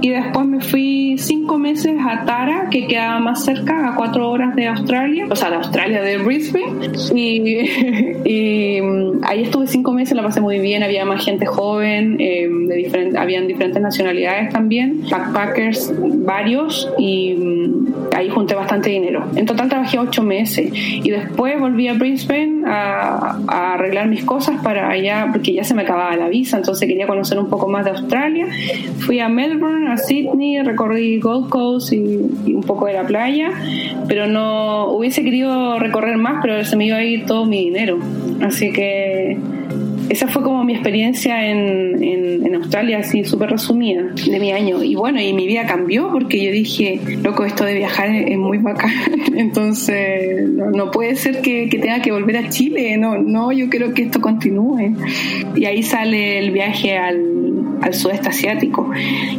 Y 0.00 0.08
después 0.08 0.46
me 0.46 0.60
fui 0.60 1.16
cinco 1.18 1.58
meses 1.58 1.96
a 2.06 2.24
Tara, 2.24 2.68
que 2.70 2.86
quedaba 2.86 3.18
más 3.20 3.44
cerca, 3.44 3.88
a 3.88 3.96
cuatro 3.96 4.30
horas 4.30 4.54
de 4.56 4.66
Australia, 4.66 5.26
o 5.30 5.36
sea, 5.36 5.50
de 5.50 5.56
Australia, 5.56 6.02
de 6.02 6.18
Brisbane, 6.18 6.90
y, 7.14 8.80
mm, 8.82 9.24
ahí 9.24 9.42
estuve 9.42 9.66
cinco 9.66 9.92
meses, 9.92 10.16
la 10.16 10.22
pasé 10.22 10.40
muy 10.40 10.58
bien, 10.58 10.82
había 10.82 11.04
más 11.04 11.24
gente 11.24 11.46
joven, 11.46 12.16
eh, 12.20 12.48
de 12.48 12.74
diferentes, 12.74 13.18
habían 13.18 13.46
diferentes 13.46 13.80
nacionalidades 13.82 14.52
también, 14.52 15.02
backpackers 15.10 15.92
varios, 16.24 16.88
y 16.98 17.34
mm, 17.34 17.61
ahí 18.14 18.28
junté 18.28 18.54
bastante 18.54 18.90
dinero. 18.90 19.24
En 19.36 19.46
total 19.46 19.68
trabajé 19.68 19.98
ocho 19.98 20.22
meses 20.22 20.70
y 20.72 21.10
después 21.10 21.58
volví 21.58 21.88
a 21.88 21.94
Brisbane 21.94 22.62
a, 22.66 23.38
arreglar 23.48 24.08
mis 24.08 24.24
cosas 24.24 24.60
para 24.62 24.90
allá, 24.90 25.28
porque 25.32 25.52
ya 25.52 25.64
se 25.64 25.74
me 25.74 25.82
acababa 25.82 26.14
la 26.16 26.28
visa, 26.28 26.56
entonces 26.56 26.88
quería 26.88 27.06
conocer 27.06 27.38
un 27.38 27.48
poco 27.48 27.68
más 27.68 27.84
de 27.84 27.92
Australia. 27.92 28.46
Fui 28.98 29.20
a 29.20 29.28
Melbourne, 29.28 29.90
a 29.90 29.96
Sydney, 29.96 30.62
recorrí 30.62 31.20
Gold 31.20 31.48
Coast 31.48 31.92
y, 31.92 32.52
un 32.52 32.62
poco 32.66 32.86
de 32.86 32.94
la 32.94 33.04
playa, 33.04 33.50
pero 34.08 34.26
no 34.26 34.90
hubiese 34.92 35.22
querido 35.24 35.78
recorrer 35.78 36.16
más, 36.16 36.38
pero 36.42 36.64
se 36.64 36.76
me 36.76 36.86
iba 36.86 36.96
a 36.96 37.04
ir 37.04 37.26
todo 37.26 37.46
mi 37.46 37.64
dinero. 37.64 37.98
Así 38.42 38.72
que 38.72 39.38
esa 40.12 40.28
fue 40.28 40.42
como 40.42 40.62
mi 40.62 40.74
experiencia 40.74 41.48
en, 41.48 42.02
en, 42.02 42.54
Australia, 42.54 42.98
así 42.98 43.24
súper 43.24 43.48
resumida, 43.48 44.02
de 44.02 44.38
mi 44.38 44.52
año. 44.52 44.82
Y 44.82 44.94
bueno, 44.94 45.18
y 45.22 45.32
mi 45.32 45.46
vida 45.46 45.66
cambió 45.66 46.10
porque 46.12 46.44
yo 46.44 46.52
dije, 46.52 47.00
loco, 47.22 47.46
esto 47.46 47.64
de 47.64 47.74
viajar 47.74 48.14
es, 48.14 48.36
muy 48.36 48.58
bacán. 48.58 48.90
Entonces, 49.36 50.46
no, 50.50 50.90
puede 50.90 51.16
ser 51.16 51.40
que, 51.40 51.70
que, 51.70 51.78
tenga 51.78 52.02
que 52.02 52.12
volver 52.12 52.36
a 52.36 52.50
Chile. 52.50 52.98
No, 52.98 53.16
no, 53.16 53.52
yo 53.52 53.70
quiero 53.70 53.94
que 53.94 54.02
esto 54.02 54.20
continúe. 54.20 54.94
Y 55.56 55.64
ahí 55.64 55.82
sale 55.82 56.38
el 56.38 56.50
viaje 56.50 56.98
al, 56.98 57.78
al 57.80 57.94
sudeste 57.94 58.28
asiático. 58.28 58.90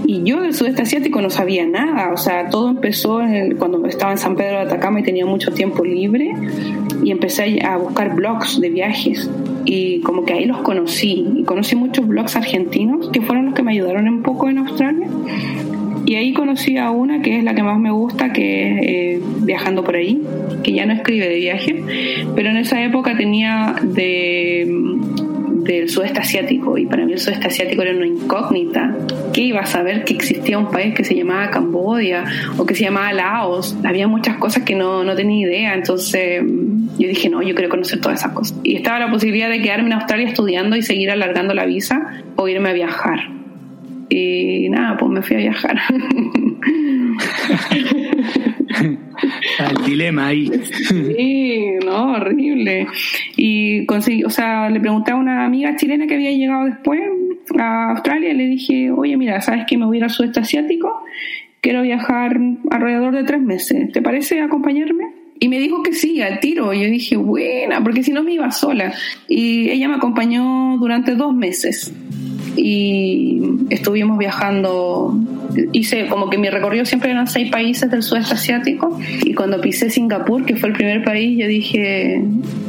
Y 0.08 0.24
yo 0.24 0.42
del 0.42 0.56
sudeste 0.56 0.82
asiático 0.82 1.22
no 1.22 1.30
sabía 1.30 1.68
nada. 1.68 2.12
O 2.12 2.18
sea, 2.18 2.50
todo 2.50 2.72
empezó 2.72 3.22
cuando 3.60 3.86
estaba 3.86 4.12
en 4.12 4.18
San 4.18 4.36
Pedro 4.36 4.58
de 4.58 4.63
Atacama 4.63 5.01
y 5.01 5.03
tenía 5.03 5.27
mucho 5.27 5.51
tiempo 5.51 5.86
libre. 5.86 6.34
Y 7.03 7.12
empecé 7.12 7.62
a 7.63 7.77
buscar 7.77 8.15
blogs 8.15 8.60
de 8.60 8.70
viajes 8.72 9.30
y 9.65 10.01
como 10.01 10.25
que 10.25 10.34
ahí 10.34 10.46
los 10.46 10.62
conocí 10.63 11.25
y 11.36 11.43
conocí 11.43 11.75
muchos 11.75 12.08
blogs 12.08 12.36
argentinos 12.36 13.10
que 13.10 13.22
fueron 13.22 13.46
los 13.46 13.53
que 13.53 13.63
me 13.63 13.72
ayudaron 13.74 14.08
un 14.08 14.24
poco 14.24 14.50
en 14.50 14.58
Australia. 14.60 15.08
Y 16.05 16.15
ahí 16.15 16.34
conocí 16.34 16.77
a 16.77 16.91
una 16.91 17.22
que 17.22 17.38
es 17.38 17.43
la 17.43 17.55
que 17.55 17.63
más 17.63 17.79
me 17.79 17.91
gusta 17.91 18.34
que 18.34 18.72
es 18.72 18.82
eh, 18.84 19.22
viajando 19.41 19.84
por 19.84 19.96
ahí 19.96 20.22
que 20.63 20.74
ya 20.74 20.86
no 20.86 20.93
escribe 20.93 21.29
de 21.29 21.36
viaje 21.36 21.84
pero 22.36 22.50
en 22.50 22.58
esa 22.58 22.84
época 22.84 23.15
tenía 23.15 23.75
de 23.82 24.67
del 25.63 25.89
sudeste 25.89 26.20
asiático 26.20 26.77
y 26.77 26.86
para 26.86 27.05
mí 27.05 27.13
el 27.13 27.20
sudeste 27.20 27.48
asiático 27.48 27.82
era 27.82 27.96
una 27.96 28.08
incógnita. 28.08 28.96
¿Qué 29.34 29.41
iba 29.41 29.62
a 29.62 29.65
saber 29.65 30.03
que 30.03 30.13
existía 30.13 30.58
un 30.58 30.70
país 30.70 30.93
que 30.93 31.03
se 31.03 31.15
llamaba 31.15 31.50
Cambodia 31.50 32.25
o 32.58 32.65
que 32.65 32.75
se 32.75 32.84
llamaba 32.84 33.13
Laos? 33.13 33.77
Había 33.84 34.08
muchas 34.08 34.38
cosas 34.38 34.63
que 34.63 34.75
no, 34.75 35.03
no 35.03 35.15
tenía 35.15 35.48
idea, 35.48 35.74
entonces 35.74 36.41
yo 36.43 37.08
dije, 37.08 37.29
no, 37.29 37.41
yo 37.41 37.55
quiero 37.55 37.70
conocer 37.70 38.00
todas 38.01 38.20
esas 38.20 38.34
cosas. 38.34 38.58
Y 38.63 38.75
estaba 38.75 39.00
la 39.00 39.10
posibilidad 39.10 39.50
de 39.50 39.62
quedarme 39.62 39.88
en 39.88 39.93
Australia 39.93 40.27
estudiando 40.27 40.75
y 40.75 40.82
seguir 40.82 41.10
alargando 41.12 41.53
la 41.53 41.65
visa 41.65 42.24
o 42.36 42.48
irme 42.48 42.70
a 42.70 42.74
viajar. 42.74 43.20
Y 44.10 44.70
nada, 44.70 44.98
pues 44.98 45.12
me 45.12 45.22
fui 45.22 45.38
a 45.38 45.39
viajar. 45.39 45.77
El 49.60 49.86
dilema 49.86 50.27
ahí. 50.27 50.51
Sí, 50.72 51.15
no, 51.93 52.13
horrible. 52.13 52.88
Y 53.38 53.85
conseguí, 53.85 54.23
o 54.23 54.29
sea, 54.29 54.69
le 54.69 54.79
pregunté 54.79 55.12
a 55.12 55.15
una 55.15 55.45
amiga 55.45 55.75
chilena 55.75 56.07
que 56.07 56.15
había 56.15 56.31
llegado 56.31 56.65
después 56.65 57.01
a 57.59 57.91
Australia 57.91 58.31
y 58.31 58.33
le 58.33 58.45
dije, 58.45 58.91
oye, 58.91 59.15
mira, 59.17 59.41
¿sabes 59.41 59.65
que 59.67 59.77
me 59.77 59.85
voy 59.85 59.97
a 59.97 60.00
ir 60.00 60.03
al 60.05 60.09
sudeste 60.09 60.39
asiático? 60.39 61.03
Quiero 61.62 61.81
viajar 61.81 62.39
alrededor 62.71 63.15
de 63.15 63.23
tres 63.23 63.41
meses. 63.41 63.91
¿Te 63.91 64.01
parece 64.01 64.41
acompañarme? 64.41 65.23
Y 65.43 65.50
me 65.50 65.59
dijo 65.59 65.83
que 65.83 65.91
sí, 65.91 66.21
al 66.21 66.39
tiro. 66.39 66.71
Yo 66.71 66.89
dije, 66.89 67.17
buena, 67.17 67.83
porque 67.83 68.01
si 68.01 68.13
no 68.13 68.23
me 68.23 68.31
iba 68.31 68.50
sola. 68.50 68.93
Y 69.27 69.69
ella 69.71 69.89
me 69.89 69.95
acompañó 69.95 70.77
durante 70.79 71.15
dos 71.15 71.35
meses. 71.35 71.91
Y 72.55 73.41
estuvimos 73.69 74.17
viajando 74.17 75.19
hice 75.73 76.07
como 76.07 76.29
que 76.29 76.38
mi 76.38 76.50
recorrido 76.50 76.85
siempre 76.85 77.12
eran 77.12 77.27
seis 77.27 77.51
países 77.51 77.91
del 77.91 78.03
sudeste 78.03 78.35
asiático 78.35 78.97
y 79.23 79.33
cuando 79.33 79.59
pisé 79.59 79.89
Singapur, 79.89 80.45
que 80.45 80.55
fue 80.55 80.69
el 80.69 80.75
primer 80.75 81.03
país, 81.03 81.38
yo 81.38 81.47
dije, 81.47 82.23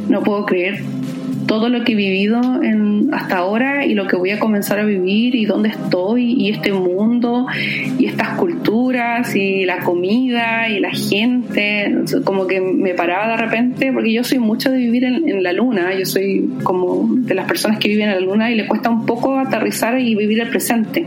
no 0.09 0.21
puedo 0.21 0.45
creer 0.45 0.83
todo 1.45 1.69
lo 1.69 1.83
que 1.83 1.93
he 1.93 1.95
vivido 1.95 2.41
en, 2.63 3.09
hasta 3.13 3.37
ahora 3.37 3.85
y 3.85 3.93
lo 3.93 4.07
que 4.07 4.15
voy 4.15 4.31
a 4.31 4.39
comenzar 4.39 4.79
a 4.79 4.85
vivir 4.85 5.35
y 5.35 5.45
dónde 5.45 5.69
estoy 5.69 6.33
y 6.33 6.49
este 6.49 6.71
mundo 6.73 7.47
y 7.97 8.05
estas 8.05 8.37
culturas 8.37 9.35
y 9.35 9.65
la 9.65 9.79
comida 9.79 10.69
y 10.69 10.79
la 10.79 10.91
gente, 10.91 11.95
como 12.23 12.47
que 12.47 12.61
me 12.61 12.93
paraba 12.93 13.29
de 13.29 13.37
repente 13.37 13.91
porque 13.91 14.11
yo 14.11 14.23
soy 14.23 14.39
mucho 14.39 14.71
de 14.71 14.77
vivir 14.77 15.03
en, 15.03 15.27
en 15.27 15.43
la 15.43 15.53
luna, 15.53 15.93
yo 15.97 16.05
soy 16.05 16.49
como 16.63 17.07
de 17.09 17.35
las 17.35 17.47
personas 17.47 17.79
que 17.79 17.87
viven 17.87 18.09
en 18.09 18.15
la 18.15 18.21
luna 18.21 18.51
y 18.51 18.55
le 18.55 18.67
cuesta 18.67 18.89
un 18.89 19.05
poco 19.05 19.37
aterrizar 19.37 19.99
y 19.99 20.15
vivir 20.15 20.41
el 20.41 20.49
presente 20.49 21.05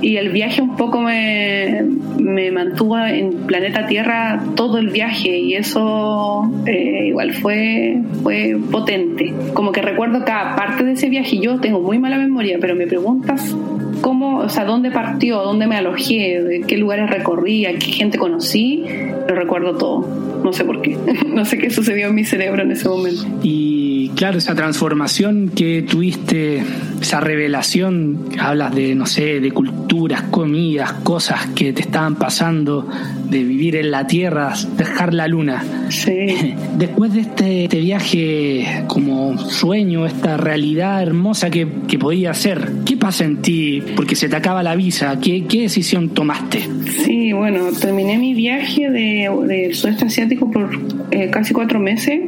y 0.00 0.16
el 0.16 0.30
viaje 0.30 0.62
un 0.62 0.76
poco 0.76 1.00
me, 1.00 1.82
me, 2.18 2.50
mantuvo 2.50 2.98
en 2.98 3.46
planeta 3.46 3.86
Tierra 3.86 4.42
todo 4.54 4.78
el 4.78 4.88
viaje 4.88 5.38
y 5.38 5.54
eso 5.54 6.50
eh, 6.66 7.06
igual 7.08 7.32
fue, 7.34 8.00
fue 8.22 8.56
potente. 8.70 9.32
Como 9.54 9.72
que 9.72 9.82
recuerdo 9.82 10.24
cada 10.24 10.56
parte 10.56 10.84
de 10.84 10.92
ese 10.92 11.08
viaje 11.08 11.38
yo 11.38 11.60
tengo 11.60 11.80
muy 11.80 11.98
mala 11.98 12.18
memoria, 12.18 12.58
pero 12.60 12.74
me 12.74 12.86
preguntas 12.86 13.54
cómo, 14.00 14.38
o 14.38 14.48
sea, 14.48 14.64
dónde 14.64 14.90
partió, 14.90 15.42
dónde 15.42 15.66
me 15.66 15.76
alojé, 15.76 16.62
qué 16.66 16.76
lugares 16.76 17.10
recorrí, 17.10 17.66
a 17.66 17.74
qué 17.74 17.92
gente 17.92 18.18
conocí, 18.18 18.84
lo 19.28 19.34
recuerdo 19.34 19.76
todo. 19.76 20.40
No 20.42 20.52
sé 20.52 20.64
por 20.64 20.80
qué. 20.80 20.96
no 21.26 21.44
sé 21.44 21.58
qué 21.58 21.70
sucedió 21.70 22.08
en 22.08 22.14
mi 22.14 22.24
cerebro 22.24 22.62
en 22.62 22.72
ese 22.72 22.88
momento. 22.88 23.26
Y 23.42 24.10
claro, 24.16 24.38
esa 24.38 24.54
transformación 24.54 25.50
que 25.54 25.82
tuviste, 25.82 26.62
esa 27.00 27.20
revelación, 27.20 28.30
hablas 28.38 28.74
de, 28.74 28.94
no 28.94 29.06
sé, 29.06 29.40
de 29.40 29.50
culturas, 29.90 30.22
comidas, 30.30 30.92
cosas 31.02 31.48
que 31.48 31.72
te 31.72 31.80
estaban 31.80 32.14
pasando, 32.14 32.88
de 33.28 33.42
vivir 33.42 33.74
en 33.74 33.90
la 33.90 34.06
Tierra, 34.06 34.54
dejar 34.76 35.12
la 35.12 35.26
Luna. 35.26 35.64
Sí. 35.88 36.54
Después 36.78 37.12
de 37.12 37.22
este, 37.22 37.64
este 37.64 37.80
viaje 37.80 38.84
como 38.86 39.36
sueño, 39.38 40.06
esta 40.06 40.36
realidad 40.36 41.02
hermosa 41.02 41.50
que, 41.50 41.66
que 41.88 41.98
podía 41.98 42.32
ser, 42.34 42.70
¿qué 42.86 42.96
pasa 42.96 43.24
en 43.24 43.42
ti? 43.42 43.82
Porque 43.96 44.14
se 44.14 44.28
te 44.28 44.36
acaba 44.36 44.62
la 44.62 44.76
visa, 44.76 45.18
¿qué, 45.20 45.44
qué 45.46 45.62
decisión 45.62 46.10
tomaste? 46.10 46.68
Sí, 47.04 47.32
bueno, 47.32 47.70
terminé 47.72 48.16
mi 48.16 48.32
viaje 48.34 48.90
del 48.90 49.48
de 49.48 49.74
sudeste 49.74 50.04
asiático 50.04 50.50
por 50.52 50.70
eh, 51.10 51.30
casi 51.30 51.52
cuatro 51.52 51.80
meses 51.80 52.20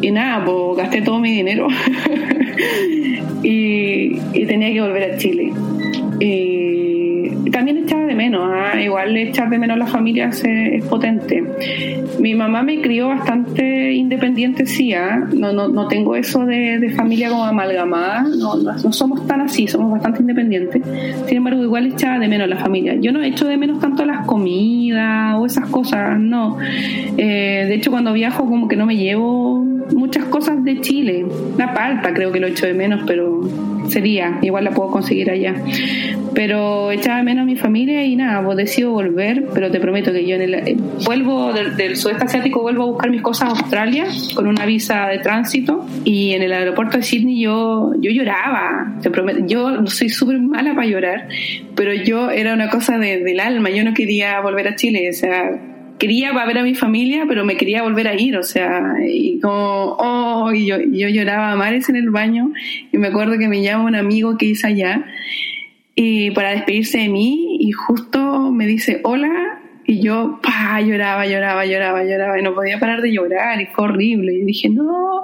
y 0.00 0.10
nada, 0.12 0.44
pues 0.44 0.76
gasté 0.76 1.02
todo 1.02 1.18
mi 1.18 1.32
dinero 1.32 1.66
y, 3.42 4.16
y, 4.32 4.46
tenía 4.46 4.72
que 4.72 4.80
volver 4.80 5.12
a 5.12 5.18
Chile. 5.18 5.52
Y 6.20 6.63
también 7.54 7.78
echaba 7.78 8.04
de 8.06 8.16
menos, 8.16 8.50
¿ah? 8.52 8.80
igual 8.80 9.16
echar 9.16 9.48
de 9.48 9.58
menos 9.58 9.78
la 9.78 9.86
familia 9.86 10.28
es, 10.28 10.84
potente. 10.86 11.44
Mi 12.18 12.34
mamá 12.34 12.64
me 12.64 12.80
crió 12.80 13.06
bastante 13.06 13.92
independiente, 13.92 14.66
sí, 14.66 14.92
¿ah? 14.92 15.24
no, 15.32 15.52
no, 15.52 15.68
no, 15.68 15.86
tengo 15.86 16.16
eso 16.16 16.44
de, 16.44 16.80
de 16.80 16.90
familia 16.90 17.28
como 17.28 17.44
amalgamada, 17.44 18.22
no, 18.22 18.56
no, 18.56 18.92
somos 18.92 19.24
tan 19.28 19.40
así, 19.40 19.68
somos 19.68 19.92
bastante 19.92 20.22
independientes. 20.22 20.82
Sin 21.26 21.36
embargo, 21.36 21.62
igual 21.62 21.86
echaba 21.86 22.18
de 22.18 22.26
menos 22.26 22.48
la 22.48 22.56
familia. 22.56 22.96
Yo 22.96 23.12
no 23.12 23.22
echo 23.22 23.46
de 23.46 23.56
menos 23.56 23.78
tanto 23.78 24.04
las 24.04 24.26
comidas 24.26 25.36
o 25.38 25.46
esas 25.46 25.68
cosas, 25.68 26.18
no. 26.18 26.58
Eh, 27.16 27.66
de 27.68 27.74
hecho, 27.74 27.92
cuando 27.92 28.12
viajo 28.12 28.46
como 28.46 28.66
que 28.66 28.74
no 28.74 28.84
me 28.84 28.96
llevo 28.96 29.64
muchas 29.94 30.24
cosas 30.24 30.64
de 30.64 30.80
Chile. 30.80 31.24
La 31.56 31.72
palta 31.72 32.12
creo 32.12 32.32
que 32.32 32.40
lo 32.40 32.48
echo 32.48 32.66
de 32.66 32.74
menos, 32.74 33.04
pero 33.06 33.42
sería, 33.88 34.38
igual 34.42 34.64
la 34.64 34.70
puedo 34.70 34.90
conseguir 34.90 35.30
allá. 35.30 35.54
Pero 36.34 36.90
echaba 36.90 37.18
de 37.18 37.22
menos 37.22 37.42
a 37.42 37.46
mi 37.46 37.56
familia 37.56 38.04
y 38.04 38.16
nada, 38.16 38.44
pues 38.44 38.56
decido 38.56 38.90
volver, 38.90 39.44
pero 39.54 39.70
te 39.70 39.80
prometo 39.80 40.12
que 40.12 40.26
yo 40.26 40.36
en 40.36 40.42
el, 40.42 40.54
eh, 40.54 40.76
vuelvo 41.04 41.52
del, 41.52 41.96
sudeste 41.96 42.24
asiático, 42.24 42.62
vuelvo 42.62 42.84
a 42.84 42.86
buscar 42.86 43.10
mis 43.10 43.22
cosas 43.22 43.48
a 43.48 43.50
Australia 43.52 44.06
con 44.34 44.46
una 44.46 44.66
visa 44.66 45.06
de 45.08 45.18
tránsito 45.18 45.86
y 46.04 46.32
en 46.32 46.42
el 46.42 46.52
aeropuerto 46.52 46.96
de 46.96 47.02
Sydney 47.02 47.40
yo, 47.40 47.92
yo 48.00 48.10
lloraba, 48.10 48.96
te 49.02 49.10
prometo, 49.10 49.46
yo 49.46 49.86
soy 49.86 50.08
súper 50.08 50.40
mala 50.40 50.74
para 50.74 50.86
llorar, 50.86 51.28
pero 51.74 51.94
yo 51.94 52.30
era 52.30 52.54
una 52.54 52.68
cosa 52.68 52.98
del 52.98 53.40
alma, 53.40 53.70
yo 53.70 53.84
no 53.84 53.94
quería 53.94 54.40
volver 54.40 54.68
a 54.68 54.74
Chile, 54.74 55.08
o 55.10 55.12
sea, 55.12 55.73
quería 55.98 56.32
ver 56.32 56.58
a 56.58 56.62
mi 56.62 56.74
familia, 56.74 57.24
pero 57.28 57.44
me 57.44 57.56
quería 57.56 57.82
volver 57.82 58.08
a 58.08 58.14
ir, 58.14 58.36
o 58.36 58.42
sea, 58.42 58.94
y 59.06 59.40
como, 59.40 59.96
oh, 59.98 60.52
y 60.52 60.66
yo, 60.66 60.78
yo 60.80 61.08
lloraba 61.08 61.52
a 61.52 61.56
mares 61.56 61.88
en 61.88 61.96
el 61.96 62.10
baño, 62.10 62.52
y 62.92 62.98
me 62.98 63.08
acuerdo 63.08 63.38
que 63.38 63.48
me 63.48 63.62
llama 63.62 63.84
un 63.84 63.94
amigo 63.94 64.36
que 64.36 64.46
hice 64.46 64.66
allá, 64.66 65.04
y 65.94 66.30
para 66.32 66.50
despedirse 66.50 66.98
de 66.98 67.08
mí, 67.08 67.58
y 67.60 67.72
justo 67.72 68.50
me 68.50 68.66
dice, 68.66 69.00
hola, 69.04 69.60
y 69.86 70.00
yo, 70.00 70.40
pa, 70.42 70.80
lloraba, 70.80 71.26
lloraba, 71.26 71.64
lloraba, 71.66 72.04
lloraba, 72.04 72.38
y 72.38 72.42
no 72.42 72.54
podía 72.54 72.78
parar 72.78 73.00
de 73.00 73.12
llorar, 73.12 73.60
y 73.60 73.66
fue 73.66 73.84
horrible, 73.84 74.34
y 74.34 74.44
dije, 74.44 74.68
no, 74.68 75.22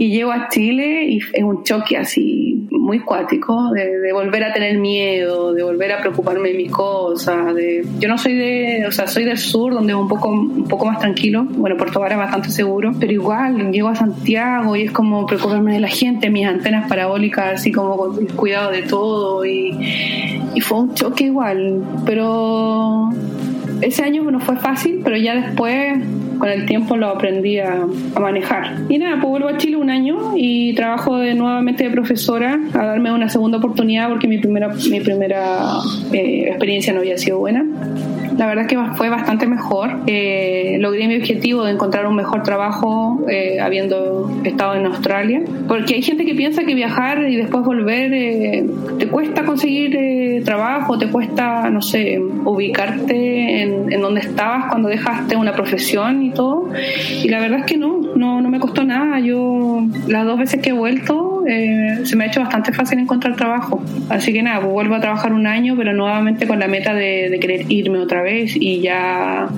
y 0.00 0.08
llego 0.08 0.32
a 0.32 0.48
Chile 0.48 1.04
y 1.10 1.18
es 1.18 1.44
un 1.44 1.62
choque 1.62 1.98
así 1.98 2.66
muy 2.70 3.00
cuático 3.00 3.70
de, 3.74 4.10
volver 4.14 4.44
a 4.44 4.52
tener 4.54 4.78
miedo, 4.78 5.52
de 5.52 5.62
volver 5.62 5.92
a 5.92 6.00
preocuparme 6.00 6.48
de 6.48 6.54
mis 6.54 6.72
cosas. 6.72 7.54
De, 7.54 7.84
yo 7.98 8.08
no 8.08 8.16
soy 8.16 8.34
de, 8.34 8.86
o 8.88 8.92
sea, 8.92 9.06
soy 9.06 9.24
del 9.24 9.36
sur 9.36 9.74
donde 9.74 9.92
es 9.92 9.98
un 9.98 10.08
poco, 10.08 10.30
un 10.30 10.66
poco 10.66 10.86
más 10.86 11.00
tranquilo. 11.00 11.44
Bueno, 11.44 11.76
Puerto 11.76 12.00
Vara 12.00 12.14
es 12.14 12.18
bastante 12.18 12.48
seguro, 12.48 12.92
pero 12.98 13.12
igual 13.12 13.70
llego 13.72 13.88
a 13.88 13.94
Santiago 13.94 14.74
y 14.74 14.84
es 14.84 14.90
como 14.90 15.26
preocuparme 15.26 15.74
de 15.74 15.80
la 15.80 15.88
gente, 15.88 16.30
mis 16.30 16.46
antenas 16.46 16.88
parabólicas, 16.88 17.60
así 17.60 17.70
como 17.70 17.98
con 17.98 18.18
el 18.20 18.32
cuidado 18.32 18.70
de 18.70 18.80
todo 18.80 19.44
y, 19.44 19.76
y 20.54 20.60
fue 20.62 20.78
un 20.78 20.94
choque 20.94 21.24
igual, 21.24 21.84
pero 22.06 23.10
ese 23.82 24.02
año 24.02 24.22
no 24.30 24.40
fue 24.40 24.56
fácil, 24.56 25.02
pero 25.04 25.18
ya 25.18 25.34
después 25.34 25.98
con 26.40 26.48
el 26.48 26.66
tiempo 26.66 26.96
lo 26.96 27.08
aprendí 27.08 27.58
a, 27.58 27.86
manejar. 28.20 28.78
Y 28.88 28.98
nada, 28.98 29.20
pues 29.20 29.30
vuelvo 29.30 29.48
a 29.48 29.56
Chile 29.56 29.76
un 29.76 29.90
año 29.90 30.32
y 30.36 30.74
trabajo 30.74 31.18
de, 31.18 31.34
nuevamente 31.34 31.84
de 31.84 31.90
profesora 31.90 32.58
a 32.74 32.84
darme 32.86 33.12
una 33.12 33.28
segunda 33.28 33.58
oportunidad 33.58 34.08
porque 34.08 34.26
mi 34.26 34.38
primera, 34.38 34.68
mi 34.90 35.00
primera 35.00 35.78
eh, 36.12 36.48
experiencia 36.48 36.92
no 36.92 37.00
había 37.00 37.16
sido 37.16 37.38
buena 37.38 37.64
la 38.40 38.46
verdad 38.46 38.66
que 38.66 38.78
fue 38.94 39.10
bastante 39.10 39.46
mejor. 39.46 39.98
Eh, 40.06 40.78
logré 40.80 41.06
mi 41.06 41.16
objetivo 41.16 41.62
de 41.64 41.72
encontrar 41.72 42.06
un 42.06 42.16
mejor 42.16 42.42
trabajo 42.42 43.22
eh, 43.28 43.60
habiendo 43.60 44.32
estado 44.44 44.76
en 44.76 44.86
Australia, 44.86 45.42
porque 45.68 45.96
hay 45.96 46.00
gente 46.00 46.24
que 46.24 46.34
piensa 46.34 46.64
que 46.64 46.74
viajar 46.74 47.28
y 47.28 47.36
después 47.36 47.62
volver 47.62 48.14
eh, 48.14 48.64
te 48.98 49.08
cuesta 49.08 49.44
conseguir 49.44 50.42
trabajo, 50.42 50.96
te 50.96 51.08
cuesta, 51.08 51.68
no 51.68 51.82
sé, 51.82 52.18
ubicarte 52.18 53.60
en, 53.60 53.92
en, 53.92 54.00
donde 54.00 54.22
estabas 54.22 54.70
cuando 54.70 54.88
dejaste 54.88 55.36
una 55.36 55.52
profesión 55.52 56.22
y 56.22 56.30
todo. 56.30 56.70
Y 57.22 57.28
la 57.28 57.40
verdad 57.40 57.58
es 57.58 57.66
que 57.66 57.76
no, 57.76 58.00
no, 58.16 58.40
no 58.40 58.48
me 58.48 58.58
costó 58.58 58.84
nada. 58.84 59.20
Yo 59.20 59.82
las 60.08 60.24
dos 60.24 60.38
veces 60.38 60.62
que 60.62 60.70
he 60.70 60.72
vuelto 60.72 61.39
se 62.04 62.16
me 62.16 62.24
ha 62.24 62.26
hecho 62.28 62.40
bastante 62.40 62.72
fácil 62.72 62.98
encontrar 62.98 63.36
trabajo. 63.36 63.82
Así 64.08 64.32
que 64.32 64.42
nada, 64.42 64.60
pues 64.60 64.72
vuelvo 64.72 64.94
a 64.94 65.00
trabajar 65.00 65.32
un 65.32 65.46
año, 65.46 65.74
pero 65.76 65.92
nuevamente 65.92 66.46
con 66.46 66.58
la 66.60 66.68
meta 66.68 66.94
de, 66.94 67.28
de 67.30 67.40
querer 67.40 67.66
irme 67.68 67.98
otra 67.98 68.22
vez 68.22 68.56
y 68.56 68.80
ya 68.80 69.48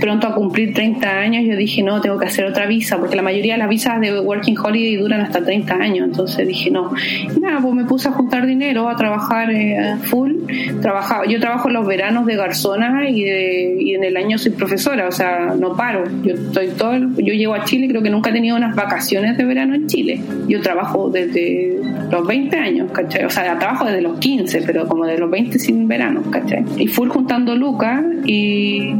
pronto 0.00 0.26
a 0.26 0.34
cumplir 0.34 0.74
30 0.74 1.08
años 1.08 1.44
yo 1.44 1.56
dije, 1.56 1.82
no, 1.82 2.00
tengo 2.00 2.18
que 2.18 2.26
hacer 2.26 2.44
otra 2.44 2.66
visa, 2.66 2.98
porque 2.98 3.16
la 3.16 3.22
mayoría 3.22 3.54
de 3.54 3.58
las 3.58 3.68
visas 3.68 4.00
de 4.00 4.20
Working 4.20 4.56
Holiday 4.58 4.96
duran 4.96 5.20
hasta 5.20 5.42
30 5.42 5.74
años, 5.74 6.06
entonces 6.06 6.46
dije, 6.46 6.70
no. 6.70 6.92
Nada, 7.40 7.60
pues 7.60 7.74
me 7.74 7.84
puse 7.84 8.08
a 8.08 8.12
juntar 8.12 8.46
dinero, 8.46 8.88
a 8.88 8.96
trabajar 8.96 9.50
eh, 9.50 9.96
full. 10.02 10.32
Trabajaba, 10.80 11.26
yo 11.26 11.40
trabajo 11.40 11.68
los 11.68 11.86
veranos 11.86 12.26
de 12.26 12.36
Garzona 12.36 13.08
y, 13.08 13.22
y, 13.24 13.94
en 13.94 14.04
el 14.04 14.16
año 14.16 14.38
soy 14.38 14.52
profesora, 14.52 15.08
o 15.08 15.12
sea, 15.12 15.54
no 15.58 15.76
paro. 15.76 16.04
Yo 16.22 16.34
estoy 16.34 16.68
todo, 16.68 16.94
yo 16.94 17.32
llego 17.34 17.54
a 17.54 17.64
Chile, 17.64 17.88
creo 17.88 18.02
que 18.02 18.10
nunca 18.10 18.30
he 18.30 18.32
tenido 18.32 18.56
unas 18.56 18.74
vacaciones 18.74 19.36
de 19.36 19.44
verano 19.44 19.74
en 19.74 19.86
Chile. 19.86 20.20
Yo 20.48 20.60
trabajo 20.60 21.10
desde 21.26 21.80
los 22.10 22.26
20 22.26 22.56
años, 22.56 22.90
¿cachai? 22.92 23.24
O 23.24 23.30
sea, 23.30 23.58
trabajo 23.58 23.84
desde 23.84 24.02
los 24.02 24.18
15, 24.18 24.62
pero 24.62 24.86
como 24.86 25.06
de 25.06 25.18
los 25.18 25.30
20 25.30 25.58
sin 25.58 25.88
verano, 25.88 26.22
¿cachai? 26.30 26.64
Y 26.76 26.86
full 26.88 27.08
juntando 27.08 27.54
lucas 27.56 28.04
y, 28.24 28.94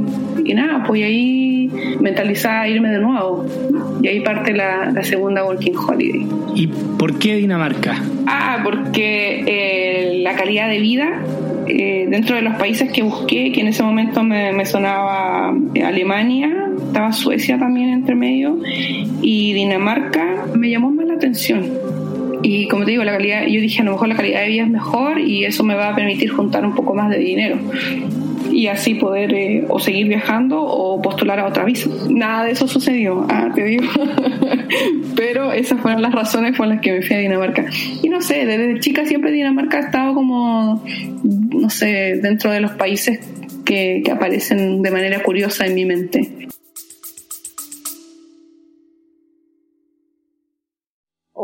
y 0.45 0.54
nada, 0.54 0.85
pues 0.87 1.02
ahí 1.02 1.71
mentalizada 2.00 2.69
irme 2.69 2.90
de 2.90 2.99
nuevo. 2.99 3.45
Y 4.02 4.09
ahí 4.09 4.21
parte 4.21 4.52
la, 4.52 4.93
segunda 5.02 5.45
Working 5.45 5.76
Holiday. 5.76 6.26
¿Y 6.54 6.66
por 6.66 7.19
qué 7.19 7.37
Dinamarca? 7.37 8.02
Ah, 8.26 8.61
porque 8.64 9.45
eh, 9.47 10.21
la 10.23 10.35
calidad 10.35 10.69
de 10.69 10.78
vida 10.78 11.21
eh, 11.66 12.07
dentro 12.09 12.37
de 12.37 12.43
los 12.43 12.54
países 12.54 12.90
que 12.93 13.02
busqué, 13.02 13.52
que 13.52 13.61
en 13.61 13.69
ese 13.69 13.83
momento 13.83 14.23
me, 14.23 14.52
me, 14.52 14.64
sonaba 14.66 15.54
eh, 15.75 15.83
Alemania, 15.83 16.69
estaba 16.87 17.12
Suecia 17.12 17.59
también 17.59 17.90
entre 17.90 18.14
medio, 18.14 18.59
y 19.23 19.52
Dinamarca 19.52 20.47
me 20.54 20.71
llamó 20.71 20.90
más 20.90 21.07
la 21.07 21.14
atención. 21.14 21.84
Y 22.45 22.69
como 22.69 22.85
te 22.85 22.91
digo, 22.91 23.05
la 23.05 23.13
calidad, 23.13 23.47
yo 23.47 23.59
dije 23.59 23.81
a 23.81 23.85
lo 23.85 23.93
mejor 23.93 24.09
la 24.09 24.17
calidad 24.17 24.43
de 24.43 24.49
vida 24.49 24.65
es 24.65 24.71
mejor 24.71 25.19
y 25.19 25.47
eso 25.47 25.65
me 25.65 25.75
va 25.75 25.89
a 25.89 25.97
permitir 25.97 26.31
juntar 26.31 26.65
un 26.67 26.75
poco 26.75 26.95
más 26.95 27.09
de 27.09 27.19
dinero 27.19 27.59
y 28.53 28.67
así 28.67 28.95
poder 28.95 29.33
eh, 29.33 29.65
o 29.69 29.81
seguir 29.81 30.09
viajando 30.09 30.63
o 30.63 31.01
postular 31.01 31.41
a 31.41 31.47
otra 31.47 31.65
visa. 31.65 31.89
Nada 32.11 32.45
de 32.45 32.53
eso 32.53 32.69
sucedió, 32.69 33.27
ah, 33.31 33.51
te 33.55 33.65
digo. 33.65 33.85
Pero 35.17 35.53
esas 35.53 35.81
fueron 35.81 36.03
las 36.03 36.13
razones 36.13 36.55
por 36.55 36.67
las 36.67 36.83
que 36.83 36.93
me 36.93 37.01
fui 37.01 37.17
a 37.17 37.19
Dinamarca. 37.21 37.65
Y 38.03 38.11
no 38.11 38.21
sé, 38.21 38.45
desde 38.45 38.79
chica 38.79 39.07
siempre 39.07 39.33
Dinamarca 39.33 39.79
ha 39.79 39.81
estado 39.81 40.13
como, 40.13 40.85
no 41.25 41.71
sé, 41.71 42.21
dentro 42.23 42.51
de 42.51 42.61
los 42.61 42.73
países 42.73 43.21
que, 43.65 44.03
que 44.05 44.11
aparecen 44.11 44.83
de 44.83 44.91
manera 44.91 45.23
curiosa 45.23 45.67
en 45.67 45.75
mi 45.75 45.87
mente. 45.87 46.45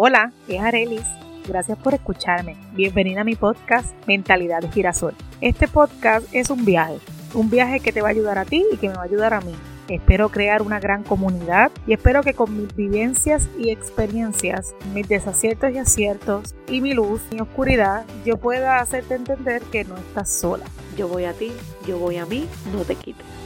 Hola, 0.03 0.33
es 0.49 0.59
Arelis 0.59 1.05
Gracias 1.47 1.77
por 1.77 1.93
escucharme. 1.93 2.57
Bienvenida 2.73 3.21
a 3.21 3.25
mi 3.25 3.37
podcast 3.37 3.91
Mentalidad 4.07 4.63
de 4.63 4.71
Girasol. 4.71 5.15
Este 5.43 5.69
podcast 5.69 6.27
es 6.33 6.49
un 6.49 6.65
viaje, 6.65 6.97
un 7.35 7.51
viaje 7.51 7.81
que 7.81 7.93
te 7.93 8.01
va 8.01 8.09
a 8.09 8.13
ayudar 8.13 8.39
a 8.39 8.47
ti 8.47 8.65
y 8.73 8.79
que 8.79 8.89
me 8.89 8.95
va 8.95 9.03
a 9.03 9.05
ayudar 9.05 9.35
a 9.35 9.43
mí. 9.43 9.55
Espero 9.89 10.31
crear 10.31 10.63
una 10.63 10.81
gran 10.81 11.03
comunidad 11.03 11.71
y 11.87 11.93
espero 11.93 12.23
que 12.23 12.33
con 12.33 12.57
mis 12.57 12.75
vivencias 12.75 13.51
y 13.59 13.69
experiencias, 13.69 14.75
mis 14.95 15.07
desaciertos 15.07 15.71
y 15.71 15.77
aciertos 15.77 16.55
y 16.67 16.81
mi 16.81 16.95
luz 16.95 17.21
y 17.31 17.39
oscuridad, 17.39 18.07
yo 18.25 18.39
pueda 18.39 18.81
hacerte 18.81 19.17
entender 19.17 19.61
que 19.65 19.85
no 19.85 19.99
estás 19.99 20.31
sola. 20.31 20.65
Yo 20.97 21.09
voy 21.09 21.27
a 21.27 21.35
ti, 21.35 21.53
yo 21.87 21.99
voy 21.99 22.17
a 22.17 22.25
mí, 22.25 22.49
no 22.73 22.85
te 22.85 22.95
quites. 22.95 23.40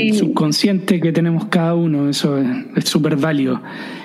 El 0.00 0.14
subconsciente 0.14 1.00
que 1.00 1.12
tenemos 1.12 1.46
cada 1.46 1.74
uno, 1.74 2.08
eso 2.08 2.38
es 2.76 2.84
súper 2.84 3.16
válido. 3.16 3.60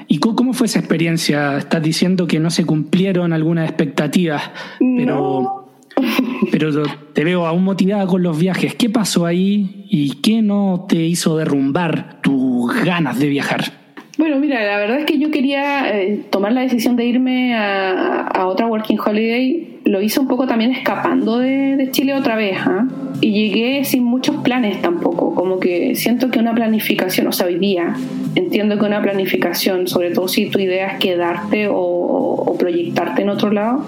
¿Y 0.07 0.19
cómo 0.19 0.53
fue 0.53 0.67
esa 0.67 0.79
experiencia? 0.79 1.57
Estás 1.57 1.81
diciendo 1.81 2.27
que 2.27 2.39
no 2.39 2.49
se 2.49 2.65
cumplieron 2.65 3.33
algunas 3.33 3.67
expectativas, 3.69 4.43
pero, 4.79 5.69
pero 6.51 6.83
te 7.13 7.23
veo 7.23 7.45
aún 7.45 7.63
motivada 7.63 8.05
con 8.07 8.23
los 8.23 8.37
viajes. 8.37 8.75
¿Qué 8.75 8.89
pasó 8.89 9.25
ahí 9.25 9.85
y 9.89 10.21
qué 10.21 10.41
no 10.41 10.85
te 10.87 10.97
hizo 10.97 11.37
derrumbar 11.37 12.21
tus 12.21 12.73
ganas 12.83 13.19
de 13.19 13.29
viajar? 13.29 13.82
Bueno, 14.17 14.39
mira, 14.39 14.63
la 14.63 14.77
verdad 14.77 14.99
es 14.99 15.05
que 15.05 15.17
yo 15.17 15.31
quería 15.31 15.97
eh, 15.97 16.21
tomar 16.29 16.51
la 16.51 16.61
decisión 16.61 16.95
de 16.95 17.05
irme 17.05 17.55
a, 17.55 18.27
a 18.27 18.47
otra 18.47 18.67
Working 18.67 18.99
Holiday 18.99 19.73
lo 19.85 20.01
hice 20.01 20.19
un 20.19 20.27
poco 20.27 20.47
también 20.47 20.71
escapando 20.71 21.39
de, 21.39 21.89
Chile 21.91 22.13
otra 22.13 22.35
vez, 22.35 22.57
¿ah? 22.59 22.87
y 23.21 23.31
llegué 23.31 23.83
sin 23.83 24.03
muchos 24.03 24.37
planes 24.37 24.81
tampoco, 24.81 25.35
como 25.35 25.59
que 25.59 25.95
siento 25.95 26.31
que 26.31 26.39
una 26.39 26.55
planificación, 26.55 27.27
o 27.27 27.31
sea, 27.31 27.47
hoy 27.47 27.59
día 27.59 27.93
entiendo 28.35 28.79
que 28.79 28.85
una 28.85 29.01
planificación, 29.01 29.87
sobre 29.87 30.11
todo 30.11 30.27
si 30.27 30.49
tu 30.49 30.59
idea 30.59 30.93
es 30.93 30.99
quedarte 30.99 31.67
o, 31.69 32.55
proyectarte 32.57 33.23
en 33.23 33.29
otro 33.29 33.51
lado, 33.51 33.85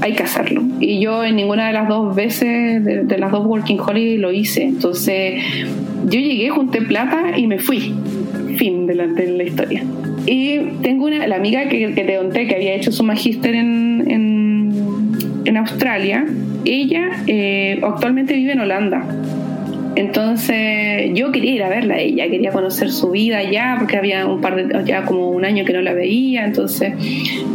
hay 0.00 0.14
que 0.14 0.22
hacerlo. 0.24 0.62
Y 0.80 1.00
yo 1.00 1.22
en 1.24 1.36
ninguna 1.36 1.68
de 1.68 1.72
las 1.74 1.88
dos 1.88 2.16
veces, 2.16 2.84
de, 2.84 3.18
las 3.18 3.30
dos 3.30 3.46
Working 3.46 3.78
Holiday, 3.78 4.16
lo 4.16 4.32
hice. 4.32 4.64
Entonces, 4.64 5.40
yo 6.06 6.18
llegué, 6.18 6.48
junté 6.48 6.82
plata 6.82 7.38
y 7.38 7.46
me 7.46 7.58
fui. 7.58 7.94
Fin 8.56 8.86
de 8.86 8.94
la, 8.94 9.06
de 9.06 9.26
la 9.32 9.42
historia. 9.44 9.82
Y 10.26 10.58
tengo 10.82 11.06
una, 11.06 11.26
la 11.26 11.36
amiga 11.36 11.68
que, 11.68 11.94
que 11.94 12.04
te 12.04 12.16
conté 12.16 12.46
que 12.46 12.54
había 12.54 12.74
hecho 12.74 12.92
su 12.92 13.02
magíster 13.02 13.54
en, 13.54 14.04
en 15.44 15.56
Australia, 15.56 16.26
ella 16.64 17.10
eh, 17.26 17.80
actualmente 17.82 18.34
vive 18.34 18.52
en 18.52 18.60
Holanda. 18.60 19.04
Entonces 19.94 21.10
yo 21.14 21.30
quería 21.32 21.52
ir 21.52 21.62
a 21.62 21.68
verla 21.68 21.94
a 21.94 21.98
ella, 21.98 22.28
quería 22.28 22.50
conocer 22.50 22.90
su 22.90 23.10
vida 23.10 23.42
ya, 23.42 23.76
porque 23.78 23.98
había 23.98 24.26
un 24.26 24.40
par 24.40 24.56
de, 24.56 24.84
ya 24.84 25.04
como 25.04 25.28
un 25.28 25.44
año 25.44 25.64
que 25.66 25.74
no 25.74 25.82
la 25.82 25.92
veía, 25.92 26.46
entonces 26.46 26.94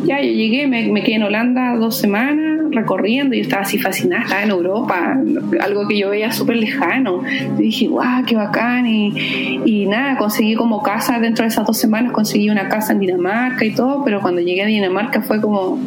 ya 0.05 0.21
yo 0.21 0.31
llegué, 0.31 0.67
me, 0.67 1.01
quedé 1.01 1.15
en 1.15 1.23
Holanda 1.23 1.75
dos 1.77 1.97
semanas 1.97 2.56
recorriendo, 2.71 3.35
y 3.35 3.41
estaba 3.41 3.63
así 3.63 3.77
fascinada, 3.77 4.43
en 4.43 4.49
Europa, 4.49 5.17
algo 5.59 5.87
que 5.87 5.97
yo 5.97 6.09
veía 6.09 6.31
súper 6.31 6.57
lejano, 6.57 7.21
dije, 7.57 7.87
guau, 7.87 8.23
qué 8.25 8.35
bacán, 8.35 8.87
y, 8.87 9.61
y 9.65 9.85
nada, 9.85 10.17
conseguí 10.17 10.55
como 10.55 10.81
casa 10.81 11.19
dentro 11.19 11.43
de 11.43 11.49
esas 11.49 11.65
dos 11.65 11.77
semanas, 11.77 12.11
conseguí 12.11 12.49
una 12.49 12.69
casa 12.69 12.93
en 12.93 12.99
Dinamarca 12.99 13.65
y 13.65 13.73
todo, 13.73 14.03
pero 14.03 14.21
cuando 14.21 14.41
llegué 14.41 14.63
a 14.63 14.67
Dinamarca 14.67 15.21
fue 15.21 15.41
como 15.41 15.79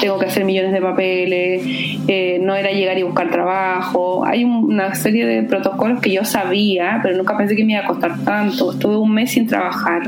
tengo 0.00 0.18
que 0.18 0.26
hacer 0.26 0.44
millones 0.44 0.72
de 0.72 0.80
papeles, 0.80 1.62
eh, 2.08 2.38
no 2.42 2.54
era 2.54 2.70
llegar 2.70 2.98
y 2.98 3.02
buscar 3.02 3.30
trabajo. 3.30 4.24
Hay 4.24 4.44
una 4.44 4.94
serie 4.94 5.26
de 5.26 5.42
protocolos 5.42 6.00
que 6.00 6.12
yo 6.12 6.24
sabía, 6.24 7.00
pero 7.02 7.16
nunca 7.16 7.36
pensé 7.36 7.56
que 7.56 7.64
me 7.64 7.72
iba 7.72 7.82
a 7.82 7.86
costar 7.86 8.18
tanto. 8.24 8.72
Estuve 8.72 8.96
un 8.96 9.12
mes 9.12 9.32
sin 9.32 9.46
trabajar. 9.46 10.02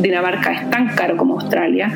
Dinamarca 0.00 0.52
es 0.52 0.70
tan 0.70 0.88
caro 0.88 1.16
como 1.16 1.34
Australia. 1.34 1.92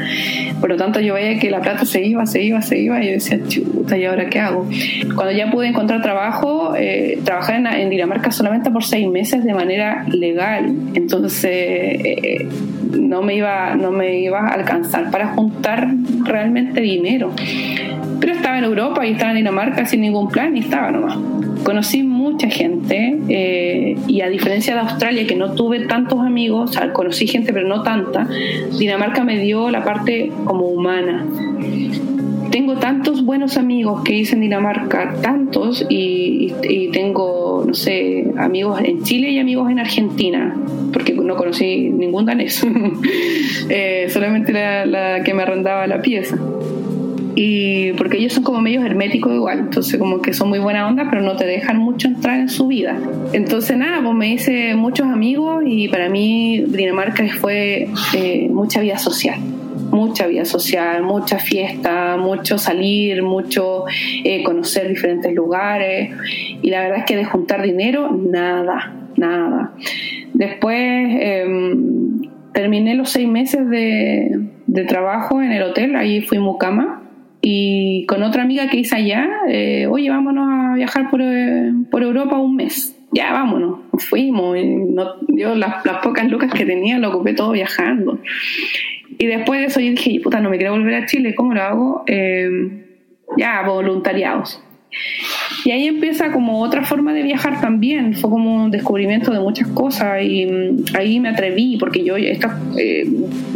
Por 0.60 0.70
lo 0.70 0.76
tanto, 0.76 1.00
yo 1.00 1.14
veía 1.14 1.38
que 1.38 1.50
la 1.50 1.60
plata 1.60 1.84
se 1.84 2.04
iba, 2.04 2.26
se 2.26 2.42
iba, 2.42 2.62
se 2.62 2.78
iba, 2.78 3.02
y 3.02 3.06
yo 3.06 3.12
decía, 3.12 3.38
chuta, 3.46 3.96
¿y 3.96 4.04
ahora 4.04 4.28
qué 4.28 4.40
hago? 4.40 4.68
Cuando 5.14 5.32
ya 5.32 5.50
pude 5.50 5.68
encontrar 5.68 6.02
trabajo, 6.02 6.74
eh, 6.76 7.18
en, 7.48 7.90
Dinamarca 7.90 8.30
solamente 8.30 8.70
por 8.70 8.84
seis 8.84 9.08
meses 9.08 9.44
de 9.44 9.54
manera 9.54 10.04
legal. 10.08 10.74
Entonces, 10.94 11.44
eh, 11.44 12.48
no, 12.92 13.22
me 13.22 13.36
iba, 13.36 13.74
no 13.74 13.90
me 13.90 14.20
iba 14.20 14.40
a 14.40 14.54
alcanzar 14.54 15.10
para 15.10 15.28
juntar 15.28 15.88
realmente 16.24 16.80
dinero. 16.80 17.32
Pero 18.20 18.32
estaba 18.32 18.58
en 18.58 18.64
Europa 18.64 19.06
y 19.06 19.12
estaba 19.12 19.30
en 19.30 19.38
Dinamarca 19.38 19.86
sin 19.86 20.00
ningún 20.00 20.28
plan 20.28 20.56
y 20.56 20.60
estaba 20.60 20.90
nomás. 20.90 21.18
Conocí 21.64 22.02
mucha 22.30 22.48
gente 22.48 23.18
eh, 23.28 23.96
y 24.06 24.20
a 24.20 24.28
diferencia 24.28 24.74
de 24.74 24.80
Australia 24.80 25.26
que 25.26 25.36
no 25.36 25.52
tuve 25.52 25.80
tantos 25.86 26.20
amigos, 26.20 26.78
conocí 26.92 27.26
gente 27.26 27.52
pero 27.52 27.66
no 27.66 27.82
tanta, 27.82 28.28
Dinamarca 28.78 29.24
me 29.24 29.38
dio 29.38 29.70
la 29.70 29.84
parte 29.84 30.30
como 30.44 30.66
humana. 30.66 31.26
Tengo 32.50 32.76
tantos 32.76 33.24
buenos 33.24 33.58
amigos 33.58 34.02
que 34.04 34.14
hice 34.14 34.34
en 34.34 34.40
Dinamarca, 34.40 35.14
tantos, 35.20 35.84
y, 35.90 36.88
tengo, 36.92 37.64
no 37.66 37.74
sé, 37.74 38.32
amigos 38.38 38.80
en 38.82 39.02
Chile 39.02 39.30
y 39.30 39.38
amigos 39.38 39.70
en 39.70 39.78
Argentina, 39.78 40.56
porque 40.92 41.12
no 41.12 41.36
conocí 41.36 41.90
ningún 41.90 42.24
danés, 42.24 42.66
eh, 43.68 44.06
solamente 44.08 44.52
la, 44.52 44.86
la 44.86 45.22
que 45.22 45.34
me 45.34 45.42
arrendaba 45.42 45.86
la 45.86 46.00
pieza 46.00 46.38
y 47.40 47.92
porque 47.92 48.16
ellos 48.16 48.32
son 48.32 48.42
como 48.42 48.60
medios 48.60 48.84
herméticos 48.84 49.32
igual, 49.32 49.60
entonces 49.60 49.96
como 49.96 50.20
que 50.20 50.32
son 50.32 50.48
muy 50.48 50.58
buena 50.58 50.88
onda, 50.88 51.06
pero 51.08 51.22
no 51.22 51.36
te 51.36 51.46
dejan 51.46 51.76
mucho 51.78 52.08
entrar 52.08 52.40
en 52.40 52.48
su 52.48 52.66
vida. 52.66 52.98
Entonces 53.32 53.78
nada, 53.78 54.02
pues 54.02 54.12
me 54.16 54.32
hice 54.32 54.74
muchos 54.74 55.06
amigos 55.06 55.62
y 55.64 55.86
para 55.86 56.08
mí 56.08 56.64
Dinamarca 56.66 57.24
fue 57.40 57.90
eh, 58.16 58.48
mucha 58.50 58.80
vida 58.80 58.98
social 58.98 59.38
mucha 59.90 60.26
vida 60.26 60.44
social, 60.44 61.02
mucha 61.02 61.38
fiesta, 61.38 62.16
mucho 62.18 62.58
salir, 62.58 63.22
mucho 63.22 63.84
eh, 64.22 64.42
conocer 64.42 64.88
diferentes 64.88 65.32
lugares 65.32 66.10
y 66.60 66.70
la 66.70 66.82
verdad 66.82 66.98
es 66.98 67.04
que 67.04 67.16
de 67.16 67.24
juntar 67.24 67.62
dinero, 67.62 68.10
nada, 68.10 68.94
nada. 69.16 69.72
Después 70.34 70.76
em, 71.20 72.20
terminé 72.52 72.96
los 72.96 73.10
seis 73.10 73.28
meses 73.28 73.70
de, 73.70 74.40
de, 74.66 74.84
trabajo 74.84 75.40
en 75.40 75.52
el 75.52 75.62
hotel, 75.62 75.96
ahí 75.96 76.20
fui 76.20 76.38
mucama 76.38 77.07
y 77.50 78.04
con 78.04 78.22
otra 78.22 78.42
amiga 78.42 78.68
que 78.68 78.76
hice 78.76 78.96
allá, 78.96 79.26
eh, 79.48 79.86
oye, 79.86 80.10
vámonos 80.10 80.46
a 80.50 80.74
viajar 80.74 81.08
por, 81.08 81.22
eh, 81.22 81.72
por, 81.90 82.02
Europa 82.02 82.36
un 82.36 82.56
mes. 82.56 82.94
Ya, 83.10 83.32
vámonos. 83.32 83.80
Fuimos. 84.10 84.58
Y 84.58 84.84
yo 85.28 85.54
las, 85.54 85.82
las, 85.86 85.96
pocas 86.02 86.28
lucas 86.28 86.52
que 86.52 86.66
tenía 86.66 86.98
lo 86.98 87.08
ocupé 87.08 87.32
todo 87.32 87.52
viajando. 87.52 88.20
Y 89.16 89.24
después 89.24 89.60
de 89.60 89.66
eso 89.68 89.80
yo 89.80 89.92
dije, 89.92 90.20
puta, 90.22 90.40
no 90.40 90.50
me 90.50 90.58
quiero 90.58 90.74
volver 90.74 90.94
a 90.94 91.06
Chile, 91.06 91.34
¿cómo 91.34 91.54
lo 91.54 91.62
hago? 91.62 92.04
Eh, 92.06 92.50
ya, 93.38 93.62
voluntariados. 93.62 94.62
Y 95.64 95.70
ahí 95.70 95.86
empieza 95.86 96.32
como 96.32 96.62
otra 96.62 96.84
forma 96.84 97.12
de 97.12 97.22
viajar 97.22 97.60
también, 97.60 98.14
fue 98.14 98.30
como 98.30 98.64
un 98.64 98.70
descubrimiento 98.70 99.32
de 99.32 99.40
muchas 99.40 99.68
cosas 99.68 100.22
y 100.22 100.46
mm, 100.46 100.96
ahí 100.96 101.20
me 101.20 101.28
atreví 101.28 101.76
porque 101.78 102.04
yo, 102.04 102.16
esta, 102.16 102.58
eh, 102.76 103.06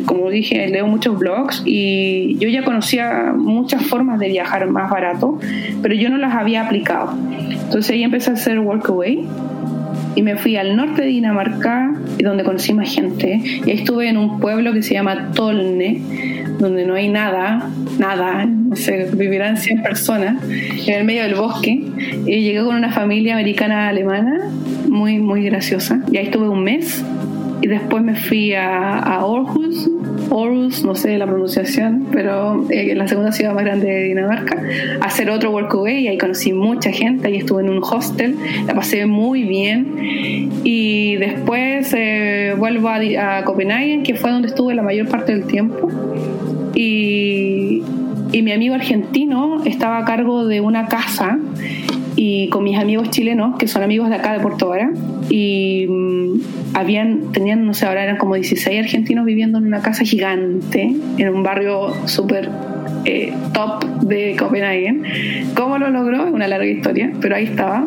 como 0.04 0.30
dije, 0.30 0.68
leo 0.68 0.86
muchos 0.86 1.18
blogs 1.18 1.62
y 1.64 2.36
yo 2.38 2.48
ya 2.48 2.64
conocía 2.64 3.32
muchas 3.36 3.84
formas 3.86 4.18
de 4.18 4.28
viajar 4.28 4.68
más 4.68 4.90
barato, 4.90 5.38
pero 5.80 5.94
yo 5.94 6.10
no 6.10 6.18
las 6.18 6.34
había 6.34 6.66
aplicado. 6.66 7.16
Entonces 7.50 7.90
ahí 7.90 8.02
empecé 8.02 8.30
a 8.30 8.34
hacer 8.34 8.58
Workaway 8.58 9.26
y 10.14 10.22
me 10.22 10.36
fui 10.36 10.56
al 10.56 10.76
norte 10.76 11.02
de 11.02 11.08
Dinamarca, 11.08 11.94
donde 12.22 12.44
conocí 12.44 12.74
más 12.74 12.92
gente. 12.92 13.40
Y 13.64 13.70
ahí 13.70 13.78
estuve 13.78 14.08
en 14.08 14.16
un 14.16 14.40
pueblo 14.40 14.72
que 14.72 14.82
se 14.82 14.94
llama 14.94 15.32
Tolne, 15.32 16.02
donde 16.58 16.84
no 16.84 16.94
hay 16.94 17.08
nada, 17.08 17.70
nada, 17.98 18.44
no 18.44 18.76
sé, 18.76 19.08
vivirán 19.14 19.56
100 19.56 19.82
personas 19.82 20.42
en 20.86 20.94
el 20.94 21.04
medio 21.04 21.22
del 21.22 21.34
bosque. 21.34 21.82
Y 22.26 22.42
llegué 22.42 22.62
con 22.62 22.76
una 22.76 22.92
familia 22.92 23.34
americana 23.34 23.88
alemana, 23.88 24.50
muy, 24.88 25.18
muy 25.18 25.44
graciosa. 25.44 26.00
Y 26.10 26.18
ahí 26.18 26.26
estuve 26.26 26.48
un 26.48 26.62
mes. 26.62 27.04
Y 27.62 27.68
después 27.68 28.02
me 28.02 28.16
fui 28.16 28.54
a, 28.54 28.98
a 28.98 29.20
Aarhus, 29.20 29.88
Aarhus, 30.32 30.84
no 30.84 30.94
sé 30.94 31.18
la 31.18 31.26
pronunciación, 31.26 32.06
pero 32.10 32.66
eh, 32.70 32.94
la 32.94 33.06
segunda 33.06 33.32
ciudad 33.32 33.54
más 33.54 33.64
grande 33.64 33.86
de 33.86 34.02
Dinamarca, 34.04 34.60
a 35.00 35.04
hacer 35.04 35.30
otro 35.30 35.50
workaway 35.50 36.04
y 36.04 36.08
ahí 36.08 36.18
conocí 36.18 36.52
mucha 36.52 36.90
gente, 36.90 37.28
ahí 37.28 37.36
estuve 37.36 37.62
en 37.62 37.68
un 37.68 37.82
hostel, 37.82 38.36
la 38.66 38.74
pasé 38.74 39.06
muy 39.06 39.42
bien. 39.42 40.50
Y 40.64 41.16
después 41.16 41.92
eh, 41.96 42.54
vuelvo 42.56 42.88
a, 42.88 43.38
a 43.38 43.44
Copenhague, 43.44 44.02
que 44.02 44.14
fue 44.14 44.30
donde 44.30 44.48
estuve 44.48 44.74
la 44.74 44.82
mayor 44.82 45.08
parte 45.08 45.32
del 45.32 45.44
tiempo. 45.44 45.88
Y, 46.74 47.82
y 48.32 48.42
mi 48.42 48.52
amigo 48.52 48.74
argentino 48.74 49.62
estaba 49.64 49.98
a 49.98 50.04
cargo 50.04 50.46
de 50.46 50.60
una 50.60 50.86
casa 50.86 51.38
y 52.16 52.48
con 52.48 52.64
mis 52.64 52.78
amigos 52.78 53.10
chilenos, 53.10 53.56
que 53.58 53.66
son 53.66 53.82
amigos 53.82 54.08
de 54.08 54.16
acá 54.16 54.32
de 54.32 54.40
Puerto 54.40 54.68
Vara, 54.68 54.90
y 55.30 55.86
mm, 55.88 56.40
habían, 56.74 57.32
tenían, 57.32 57.66
no 57.66 57.74
sé, 57.74 57.86
ahora 57.86 58.02
eran 58.04 58.16
como 58.16 58.34
16 58.34 58.80
argentinos 58.80 59.24
viviendo 59.24 59.58
en 59.58 59.66
una 59.66 59.82
casa 59.82 60.04
gigante, 60.04 60.94
en 61.18 61.28
un 61.28 61.42
barrio 61.42 61.92
súper 62.06 62.50
eh, 63.04 63.32
top 63.52 63.84
de 64.02 64.36
Copenhague. 64.38 65.44
¿Cómo 65.54 65.78
lo 65.78 65.90
logró? 65.90 66.26
Es 66.26 66.32
una 66.32 66.48
larga 66.48 66.66
historia, 66.66 67.12
pero 67.20 67.36
ahí 67.36 67.44
estaba. 67.44 67.86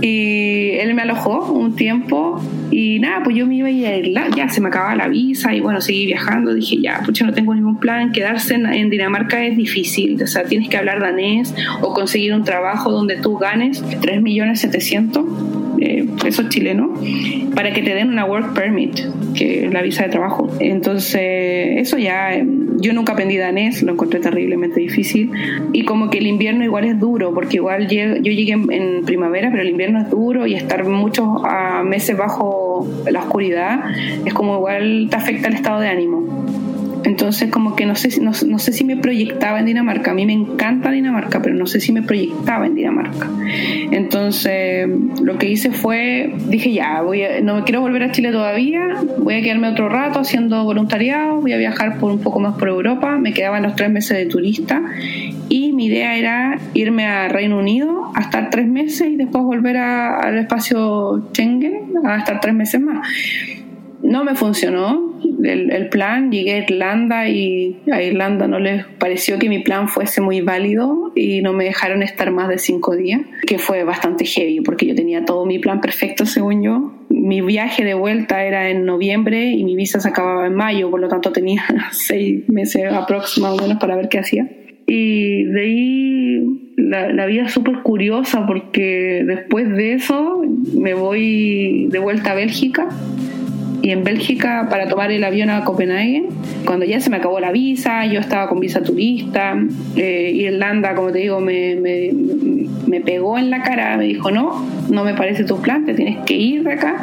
Y 0.00 0.72
él 0.72 0.94
me 0.94 1.02
alojó 1.02 1.52
un 1.52 1.74
tiempo 1.74 2.40
y 2.70 2.98
nada, 2.98 3.22
pues 3.22 3.36
yo 3.36 3.46
me 3.46 3.56
iba 3.56 3.68
a 3.68 3.70
ir 3.70 4.12
ya 4.36 4.48
se 4.48 4.60
me 4.60 4.68
acababa 4.68 4.94
la 4.96 5.08
visa 5.08 5.54
y 5.54 5.60
bueno, 5.60 5.80
seguí 5.80 6.06
viajando. 6.06 6.52
Dije, 6.54 6.80
ya, 6.80 7.00
pues 7.04 7.20
no 7.22 7.32
tengo 7.32 7.54
ningún 7.54 7.78
plan, 7.78 8.12
quedarse 8.12 8.54
en, 8.54 8.90
Dinamarca 8.90 9.44
es 9.44 9.56
difícil, 9.56 10.22
o 10.22 10.26
sea, 10.26 10.44
tienes 10.44 10.68
que 10.68 10.76
hablar 10.76 11.00
danés 11.00 11.54
o 11.80 11.92
conseguir 11.92 12.34
un 12.34 12.44
trabajo 12.44 12.90
donde 12.90 13.16
tú 13.16 13.36
ganes 13.36 13.82
3 14.00 14.22
millones 14.22 14.60
700 14.60 15.24
eh, 15.80 16.06
pesos 16.22 16.48
chilenos 16.48 16.98
para 17.54 17.72
que 17.72 17.82
te 17.82 17.94
den 17.94 18.08
una 18.08 18.24
work 18.24 18.54
permit, 18.54 19.00
que 19.34 19.68
la 19.72 19.82
visa 19.82 20.04
de 20.04 20.10
trabajo. 20.10 20.48
Entonces, 20.60 21.78
eso 21.78 21.98
ya, 21.98 22.34
eh, 22.34 22.46
yo 22.78 22.92
nunca 22.92 23.12
aprendí 23.12 23.36
danés, 23.36 23.82
lo 23.82 23.92
encontré 23.92 24.20
terriblemente 24.20 24.80
difícil. 24.80 25.30
Y 25.72 25.84
como 25.84 26.10
que 26.10 26.18
el 26.18 26.26
invierno 26.26 26.64
igual 26.64 26.84
es 26.84 26.98
duro, 26.98 27.32
porque 27.34 27.56
igual 27.56 27.88
yo 27.88 28.14
llegué 28.16 28.52
en 28.52 29.04
primavera, 29.04 29.50
pero 29.50 29.62
el 29.62 29.70
invierno 29.70 30.00
es 30.00 30.10
duro 30.10 30.46
y 30.46 30.54
estar 30.54 30.84
muchos 30.84 31.26
meses 31.84 32.16
bajo 32.16 32.86
la 33.10 33.20
oscuridad 33.20 33.46
es 34.24 34.34
como 34.34 34.56
igual 34.56 35.08
te 35.10 35.16
afecta 35.16 35.48
el 35.48 35.54
estado 35.54 35.80
de 35.80 35.88
ánimo. 35.88 36.65
Entonces, 37.06 37.50
como 37.52 37.76
que 37.76 37.86
no 37.86 37.94
sé, 37.94 38.20
no, 38.20 38.32
no, 38.48 38.58
sé 38.58 38.72
si 38.72 38.82
me 38.82 38.96
proyectaba 38.96 39.60
en 39.60 39.66
Dinamarca. 39.66 40.10
A 40.10 40.14
mí 40.14 40.26
me 40.26 40.32
encanta 40.32 40.90
Dinamarca, 40.90 41.40
pero 41.40 41.54
no 41.54 41.66
sé 41.66 41.78
si 41.78 41.92
me 41.92 42.02
proyectaba 42.02 42.66
en 42.66 42.74
Dinamarca. 42.74 43.30
Entonces, 43.92 44.88
lo 45.22 45.38
que 45.38 45.48
hice 45.48 45.70
fue, 45.70 46.34
dije 46.48 46.72
ya, 46.72 47.02
voy 47.02 47.22
no 47.44 47.54
me 47.54 47.62
quiero 47.62 47.80
volver 47.80 48.02
a 48.02 48.10
Chile 48.10 48.32
todavía, 48.32 48.80
voy 49.18 49.34
a 49.34 49.40
quedarme 49.40 49.68
otro 49.68 49.88
rato 49.88 50.18
haciendo 50.18 50.64
voluntariado, 50.64 51.40
voy 51.40 51.52
a 51.52 51.58
viajar 51.58 51.98
por 51.98 52.10
un 52.10 52.18
poco 52.18 52.40
más 52.40 52.56
por 52.58 52.70
Europa. 52.70 53.16
Me 53.18 53.32
quedaban 53.32 53.62
los 53.62 53.76
tres 53.76 53.88
meses 53.88 54.18
de 54.18 54.26
turista 54.26 54.82
y 55.48 55.72
mi 55.74 55.86
idea 55.86 56.16
era 56.16 56.58
irme 56.74 57.06
a 57.06 57.28
Reino 57.28 57.56
Unido 57.56 58.10
a 58.16 58.22
estar 58.22 58.50
tres 58.50 58.66
meses 58.66 59.06
y 59.08 59.14
después 59.14 59.44
volver 59.44 59.76
al 59.76 60.38
espacio 60.38 61.28
Schengen 61.32 61.92
a 62.04 62.16
estar 62.16 62.40
tres 62.40 62.54
meses 62.54 62.80
más. 62.80 63.06
No 64.02 64.24
me 64.24 64.34
funcionó 64.34 65.16
el, 65.42 65.88
plan, 65.88 66.30
llegué 66.30 66.52
a 66.52 66.58
Irlanda 66.58 67.28
y 67.28 67.76
a 67.90 68.02
Irlanda 68.02 68.46
no 68.46 68.58
les 68.58 68.84
pareció 68.84 69.38
que 69.38 69.48
mi 69.48 69.60
plan 69.60 69.88
fuese 69.88 70.20
muy 70.20 70.40
válido 70.40 71.12
y 71.14 71.42
no 71.42 71.52
me 71.52 71.64
dejaron 71.64 72.02
estar 72.02 72.30
más 72.30 72.48
de 72.48 72.58
cinco 72.58 72.96
días, 72.96 73.22
que 73.46 73.58
fue 73.58 73.84
bastante 73.84 74.24
heavy 74.24 74.60
porque 74.60 74.86
yo 74.86 74.94
tenía 74.94 75.24
todo 75.24 75.46
mi 75.46 75.58
plan 75.58 75.80
perfecto 75.80 76.26
según 76.26 76.62
yo. 76.62 76.92
Mi 77.08 77.40
viaje 77.40 77.84
de 77.84 77.94
vuelta 77.94 78.44
era 78.44 78.68
en 78.70 78.84
noviembre 78.84 79.50
y 79.50 79.64
mi 79.64 79.76
visa 79.76 80.00
se 80.00 80.08
acababa 80.08 80.46
en 80.46 80.54
mayo, 80.54 80.90
por 80.90 81.00
lo 81.00 81.08
tanto 81.08 81.32
tenía 81.32 81.64
seis 81.92 82.48
meses 82.48 82.92
aproximadamente 82.92 83.76
para 83.80 83.96
ver 83.96 84.08
qué 84.08 84.18
hacía. 84.18 84.48
Y 84.88 85.44
de 85.44 85.60
ahí 85.60 86.72
la, 86.76 87.12
la 87.12 87.26
vida 87.26 87.46
es 87.46 87.52
súper 87.52 87.82
curiosa 87.82 88.46
porque 88.46 89.24
después 89.26 89.68
de 89.68 89.94
eso 89.94 90.42
me 90.74 90.94
voy 90.94 91.88
de 91.90 91.98
vuelta 91.98 92.32
a 92.32 92.34
Bélgica 92.34 92.88
y 93.82 93.90
en 93.90 94.04
Bélgica 94.04 94.66
para 94.70 94.88
tomar 94.88 95.10
el 95.12 95.22
avión 95.24 95.50
a 95.50 95.64
Copenhague. 95.64 96.28
Cuando 96.64 96.84
ya 96.84 97.00
se 97.00 97.10
me 97.10 97.16
acabó 97.16 97.40
la 97.40 97.52
visa, 97.52 98.06
yo 98.06 98.20
estaba 98.20 98.48
con 98.48 98.60
visa 98.60 98.82
turista. 98.82 99.56
Eh, 99.96 100.32
Irlanda, 100.34 100.94
como 100.94 101.12
te 101.12 101.18
digo, 101.20 101.40
me, 101.40 101.76
me, 101.76 102.10
me, 102.86 103.00
pegó 103.00 103.38
en 103.38 103.50
la 103.50 103.62
cara, 103.62 103.96
me 103.96 104.04
dijo, 104.04 104.30
no, 104.30 104.66
no 104.90 105.04
me 105.04 105.14
parece 105.14 105.44
tu 105.44 105.60
plan, 105.60 105.84
te 105.84 105.94
tienes 105.94 106.18
que 106.24 106.34
ir 106.34 106.64
de 106.64 106.72
acá. 106.72 107.02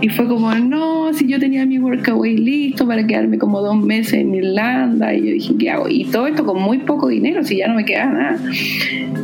Y 0.00 0.08
fue 0.08 0.26
como, 0.26 0.52
no, 0.54 1.12
si 1.12 1.28
yo 1.28 1.38
tenía 1.38 1.66
mi 1.66 1.78
workaway 1.78 2.36
listo 2.36 2.86
para 2.86 3.06
quedarme 3.06 3.38
como 3.38 3.60
dos 3.60 3.76
meses 3.76 4.14
en 4.14 4.34
Irlanda. 4.34 5.14
Y 5.14 5.18
yo 5.18 5.32
dije, 5.32 5.54
¿qué 5.58 5.70
hago? 5.70 5.88
Y 5.88 6.04
todo 6.06 6.26
esto 6.26 6.44
con 6.44 6.60
muy 6.60 6.78
poco 6.78 7.08
dinero, 7.08 7.44
si 7.44 7.58
ya 7.58 7.68
no 7.68 7.74
me 7.74 7.84
queda 7.84 8.06
nada. 8.06 8.38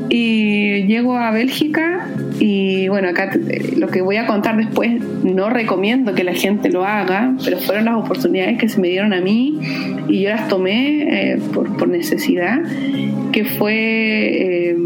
Y 0.09 0.85
llego 0.85 1.17
a 1.17 1.31
Bélgica 1.31 2.00
Y 2.41 2.89
bueno, 2.89 3.11
acá 3.11 3.31
lo 3.77 3.89
que 3.89 4.01
voy 4.01 4.17
a 4.17 4.27
contar 4.27 4.57
después, 4.57 4.91
no 5.23 5.51
recomiendo 5.51 6.15
que 6.15 6.25
la 6.25 6.33
gente 6.33 6.71
lo 6.71 6.87
haga, 6.87 7.35
pero 7.45 7.59
fueron 7.59 7.85
las 7.85 7.97
oportunidades 7.97 8.57
que 8.59 8.67
se 8.67 8.81
me 8.81 8.89
dieron 8.89 9.13
a 9.13 9.21
mí 9.21 9.59
y 10.09 10.23
yo 10.23 10.31
las 10.31 10.49
tomé 10.49 11.33
eh, 11.35 11.39
por, 11.53 11.77
por, 11.77 11.89
necesidad, 11.89 12.61
que 13.31 13.45
fue 13.45 13.75
eh, 13.75 14.77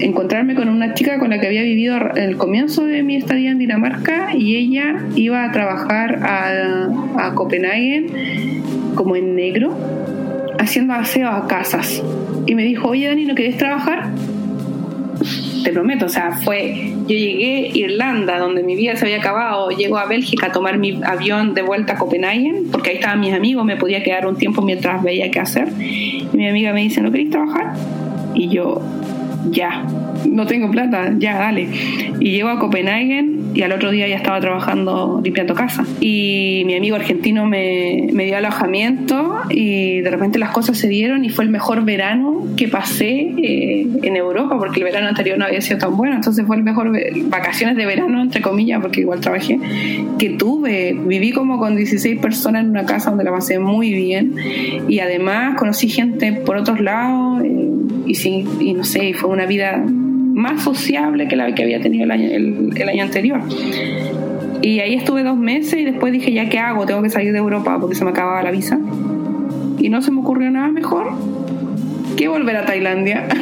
encontrarme 0.00 0.54
con 0.54 0.68
una 0.68 0.92
chica 0.92 1.18
con 1.18 1.30
la 1.30 1.40
que 1.40 1.46
había 1.46 1.62
vivido 1.62 1.96
el 2.14 2.36
comienzo 2.36 2.84
de 2.84 3.02
mi 3.02 3.16
estadía 3.16 3.52
en 3.52 3.58
Dinamarca 3.58 4.36
y 4.36 4.56
ella 4.56 5.06
iba 5.16 5.46
a 5.46 5.50
trabajar 5.50 6.20
a, 6.22 6.90
a 7.26 7.34
Copenhague 7.34 8.06
como 8.94 9.16
en 9.16 9.34
negro, 9.34 9.74
haciendo 10.58 10.92
aseo 10.92 11.28
a 11.28 11.46
casas. 11.46 12.02
Y 12.44 12.54
me 12.54 12.64
dijo, 12.64 12.88
oye 12.88 13.08
Dani, 13.08 13.24
¿no 13.24 13.34
querés 13.34 13.56
trabajar? 13.56 14.10
Te 15.68 15.74
prometo, 15.74 16.06
o 16.06 16.08
sea, 16.08 16.32
fue, 16.32 16.94
yo 17.06 17.14
llegué 17.14 17.70
a 17.74 17.76
Irlanda, 17.76 18.38
donde 18.38 18.62
mi 18.62 18.74
vida 18.74 18.96
se 18.96 19.04
había 19.04 19.18
acabado, 19.18 19.68
llego 19.68 19.98
a 19.98 20.06
Bélgica 20.06 20.46
a 20.46 20.52
tomar 20.52 20.78
mi 20.78 20.98
avión 21.04 21.52
de 21.52 21.60
vuelta 21.60 21.92
a 21.92 21.96
Copenhague, 21.98 22.62
porque 22.72 22.88
ahí 22.88 22.96
estaban 22.96 23.20
mis 23.20 23.34
amigos, 23.34 23.66
me 23.66 23.76
podía 23.76 24.02
quedar 24.02 24.26
un 24.26 24.36
tiempo 24.36 24.62
mientras 24.62 25.02
veía 25.02 25.30
qué 25.30 25.40
hacer. 25.40 25.68
Y 25.78 26.26
mi 26.32 26.48
amiga 26.48 26.72
me 26.72 26.80
dice, 26.80 27.02
¿no 27.02 27.10
queréis 27.10 27.28
trabajar? 27.28 27.74
Y 28.34 28.48
yo, 28.48 28.80
ya, 29.50 29.84
no 30.26 30.46
tengo 30.46 30.70
plata, 30.70 31.12
ya, 31.18 31.38
dale. 31.38 31.68
Y 32.18 32.30
llego 32.30 32.48
a 32.48 32.58
Copenhague 32.58 33.26
y 33.54 33.62
al 33.62 33.72
otro 33.72 33.90
día 33.90 34.06
ya 34.08 34.16
estaba 34.16 34.40
trabajando 34.40 35.20
limpiando 35.22 35.54
casa. 35.54 35.84
Y 36.00 36.62
mi 36.66 36.74
amigo 36.74 36.96
argentino 36.96 37.46
me, 37.46 38.08
me, 38.12 38.24
dio 38.24 38.36
alojamiento 38.36 39.38
y 39.50 40.00
de 40.00 40.10
repente 40.10 40.38
las 40.38 40.50
cosas 40.50 40.78
se 40.78 40.88
dieron 40.88 41.24
y 41.24 41.30
fue 41.30 41.44
el 41.44 41.50
mejor 41.50 41.84
verano 41.84 42.44
que 42.56 42.68
pasé 42.68 43.32
eh, 43.36 43.86
en 44.02 44.16
Europa 44.16 44.56
porque 44.58 44.80
el 44.80 44.84
verano 44.84 45.08
anterior 45.08 45.38
no 45.38 45.44
había 45.44 45.60
sido 45.60 45.78
tan 45.78 45.96
bueno. 45.96 46.16
Entonces 46.16 46.46
fue 46.46 46.56
el 46.56 46.62
mejor 46.62 46.92
vacaciones 47.24 47.76
de 47.76 47.86
verano, 47.86 48.22
entre 48.22 48.42
comillas, 48.42 48.80
porque 48.80 49.00
igual 49.00 49.20
trabajé, 49.20 49.58
que 50.18 50.30
tuve. 50.30 50.96
Viví 50.98 51.32
como 51.32 51.58
con 51.58 51.76
16 51.76 52.20
personas 52.20 52.64
en 52.64 52.70
una 52.70 52.84
casa 52.84 53.10
donde 53.10 53.24
la 53.24 53.32
pasé 53.32 53.58
muy 53.58 53.92
bien 53.92 54.34
y 54.88 55.00
además 55.00 55.56
conocí 55.56 55.88
gente 55.88 56.32
por 56.32 56.56
otros 56.56 56.80
lados 56.80 57.42
eh, 57.44 57.68
y, 58.06 58.14
sí, 58.14 58.44
y 58.60 58.74
no 58.74 58.84
sé, 58.84 59.14
fue 59.14 59.30
una 59.30 59.46
vida 59.46 59.84
más 60.38 60.62
sociable 60.62 61.28
que 61.28 61.36
la 61.36 61.54
que 61.54 61.62
había 61.62 61.80
tenido 61.80 62.04
el 62.04 62.10
año, 62.10 62.28
el, 62.30 62.88
año 62.88 63.02
anterior. 63.02 63.40
Y 64.62 64.80
ahí 64.80 64.94
estuve 64.94 65.22
dos 65.22 65.36
meses 65.36 65.80
y 65.80 65.84
después 65.84 66.12
dije, 66.12 66.32
¿ya 66.32 66.48
qué 66.48 66.58
hago? 66.58 66.86
Tengo 66.86 67.02
que 67.02 67.10
salir 67.10 67.32
de 67.32 67.38
Europa 67.38 67.78
porque 67.80 67.94
se 67.94 68.04
me 68.04 68.10
acababa 68.10 68.42
la 68.42 68.50
visa. 68.50 68.78
Y 69.78 69.88
no 69.88 70.00
se 70.02 70.10
me 70.10 70.20
ocurrió 70.20 70.50
nada 70.50 70.68
mejor 70.68 71.12
que 72.16 72.28
volver 72.28 72.56
a 72.56 72.64
Tailandia. 72.64 73.28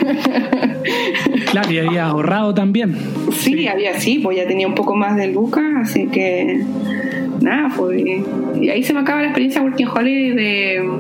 Claro, 1.51 1.73
y 1.73 1.79
había 1.79 2.07
ahorrado 2.07 2.55
también. 2.55 2.97
Sí, 3.33 3.67
había, 3.67 3.99
sí, 3.99 4.21
pues 4.23 4.37
ya 4.37 4.47
tenía 4.47 4.67
un 4.67 4.75
poco 4.75 4.95
más 4.95 5.17
de 5.17 5.29
lucas, 5.29 5.65
así 5.81 6.07
que 6.07 6.65
nada, 7.41 7.73
pues. 7.77 8.03
Y 8.61 8.69
ahí 8.69 8.83
se 8.83 8.93
me 8.93 9.01
acaba 9.01 9.21
la 9.21 9.29
experiencia 9.29 9.63
Working 9.63 9.89
Holiday 9.89 10.31
de, 10.31 10.91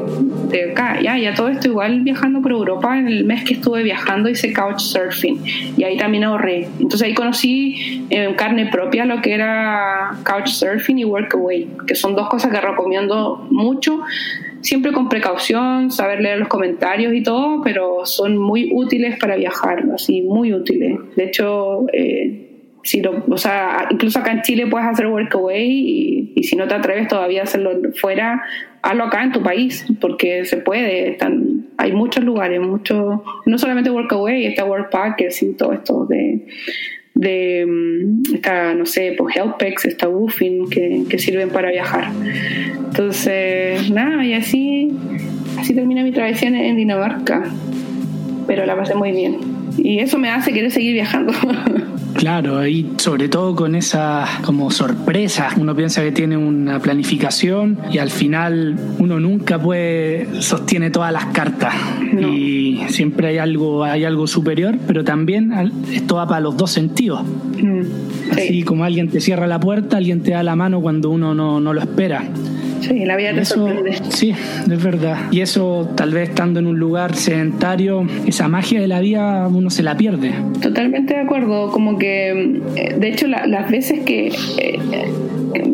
de 0.51 0.70
acá. 0.70 1.01
Ya, 1.01 1.18
ya 1.18 1.35
todo 1.35 1.49
esto 1.49 1.68
igual 1.68 2.03
viajando 2.03 2.40
por 2.40 2.53
Europa. 2.53 2.99
En 2.99 3.09
el 3.09 3.25
mes 3.25 3.44
que 3.44 3.55
estuve 3.55 3.83
viajando 3.83 4.29
hice 4.29 4.53
couchsurfing 4.53 5.40
y 5.77 5.85
ahí 5.85 5.96
también 5.96 6.25
ahorré. 6.25 6.68
Entonces 6.79 7.03
ahí 7.03 7.14
conocí 7.14 8.07
en 8.11 8.35
carne 8.35 8.66
propia 8.66 9.05
lo 9.05 9.20
que 9.20 9.35
era 9.35 10.16
couchsurfing 10.25 10.99
y 10.99 11.05
workaway, 11.05 11.68
que 11.87 11.94
son 11.94 12.14
dos 12.14 12.29
cosas 12.29 12.53
que 12.53 12.61
recomiendo 12.61 13.46
mucho 13.51 14.01
siempre 14.66 14.92
con 14.92 15.09
precaución, 15.09 15.90
saber 15.92 16.20
leer 16.20 16.38
los 16.38 16.49
comentarios 16.49 17.14
y 17.14 17.22
todo, 17.22 17.62
pero 17.62 18.05
son 18.05 18.37
muy 18.37 18.70
útiles 18.75 19.16
para 19.18 19.37
viajar, 19.37 19.85
así, 19.94 20.22
muy 20.22 20.53
útiles. 20.53 20.99
De 21.14 21.25
hecho, 21.25 21.87
eh, 21.92 22.45
si 22.87 23.03
o 23.05 23.37
sea, 23.37 23.88
incluso 23.90 24.18
acá 24.18 24.33
en 24.33 24.42
Chile 24.42 24.66
puedes 24.66 24.87
hacer 24.87 25.07
workaway 25.09 25.68
y, 25.68 26.33
y 26.37 26.42
si 26.44 26.57
no 26.57 26.68
te 26.68 26.75
atreves 26.75 27.09
todavía 27.09 27.40
a 27.40 27.44
hacerlo 27.44 27.72
fuera, 27.94 28.42
hazlo 28.83 29.05
acá 29.05 29.25
en 29.25 29.33
tu 29.33 29.42
país, 29.42 29.85
porque 30.01 30.44
se 30.44 30.59
puede. 30.59 31.11
Están, 31.11 31.66
hay 31.77 31.92
muchos 31.92 32.25
lugares, 32.25 32.61
muchos, 32.61 33.20
no 33.44 33.59
solamente 33.59 33.90
workaway, 33.90 34.46
está 34.46 34.64
Workpackers 34.64 35.42
y 35.42 35.55
todo 35.55 35.72
esto 35.72 36.07
de 36.07 36.46
de 37.16 37.64
mm, 37.66 38.35
está, 38.35 38.75
no 38.75 38.85
sé, 38.87 39.14
pues 39.16 39.35
Helpex, 39.37 39.87
está 39.87 40.07
Woofing, 40.09 40.68
que, 40.68 41.05
que, 41.09 41.18
sirven 41.18 41.49
para 41.49 41.70
viajar. 41.70 42.12
Entonces, 42.88 43.90
nada, 43.90 44.25
y 44.25 44.35
así, 44.35 44.92
así 45.59 45.75
termina 45.75 46.05
mi 46.05 46.12
travesía 46.12 46.49
en 46.49 46.77
Dinamarca. 46.77 47.42
Pero 48.46 48.66
la 48.66 48.77
pasé 48.77 48.94
muy 48.94 49.12
bien. 49.12 49.38
Y 49.79 49.99
eso 49.99 50.18
me 50.18 50.29
hace 50.29 50.53
querer 50.53 50.70
seguir 50.70 50.92
viajando. 50.92 51.33
Claro, 52.16 52.66
y 52.66 52.92
sobre 52.96 53.29
todo 53.29 53.55
con 53.55 53.74
esa 53.74 54.26
como 54.42 54.70
sorpresa. 54.70 55.48
Uno 55.59 55.74
piensa 55.74 56.02
que 56.02 56.12
tiene 56.12 56.37
una 56.37 56.81
planificación 56.81 57.79
y 57.90 57.98
al 57.98 58.11
final 58.11 58.76
uno 58.98 59.20
nunca 59.20 59.61
puede 59.61 60.42
sostiene 60.42 60.90
todas 60.90 61.12
las 61.12 61.26
cartas 61.26 61.74
y 62.18 62.81
siempre 62.88 63.29
hay 63.29 63.38
algo 63.38 63.85
hay 63.85 64.05
algo 64.05 64.26
superior, 64.26 64.76
pero 64.87 65.05
también 65.05 65.52
esto 65.92 66.16
va 66.16 66.26
para 66.26 66.40
los 66.40 66.57
dos 66.57 66.70
sentidos. 66.70 67.22
Mm, 67.22 67.83
Así 68.33 68.62
como 68.62 68.85
alguien 68.85 69.09
te 69.09 69.20
cierra 69.20 69.46
la 69.46 69.61
puerta, 69.61 69.96
alguien 69.96 70.22
te 70.22 70.33
da 70.33 70.42
la 70.42 70.57
mano 70.57 70.81
cuando 70.81 71.11
uno 71.11 71.35
no, 71.35 71.61
no 71.61 71.72
lo 71.72 71.81
espera. 71.81 72.24
Sí, 72.87 73.05
la 73.05 73.16
vida 73.16 73.35
te 73.35 73.44
sorprende. 73.44 73.99
Sí, 74.11 74.31
es 74.31 74.83
verdad. 74.83 75.16
Y 75.31 75.40
eso, 75.40 75.90
tal 75.96 76.12
vez 76.12 76.29
estando 76.29 76.61
en 76.61 76.66
un 76.66 76.79
lugar 76.79 77.14
sedentario, 77.14 78.07
esa 78.27 78.49
magia 78.49 78.81
de 78.81 78.88
la 78.88 79.01
vida 79.01 79.49
uno 79.49 79.70
se 79.70 79.83
la 79.83 79.96
pierde. 79.96 80.33
Totalmente 80.61 81.14
de 81.14 81.20
acuerdo. 81.20 81.70
Como 81.70 81.99
que, 81.99 82.61
eh, 82.77 82.96
de 82.99 83.09
hecho, 83.09 83.27
las 83.27 83.70
veces 83.70 84.01
que. 84.01 84.29
Eh, 84.59 84.79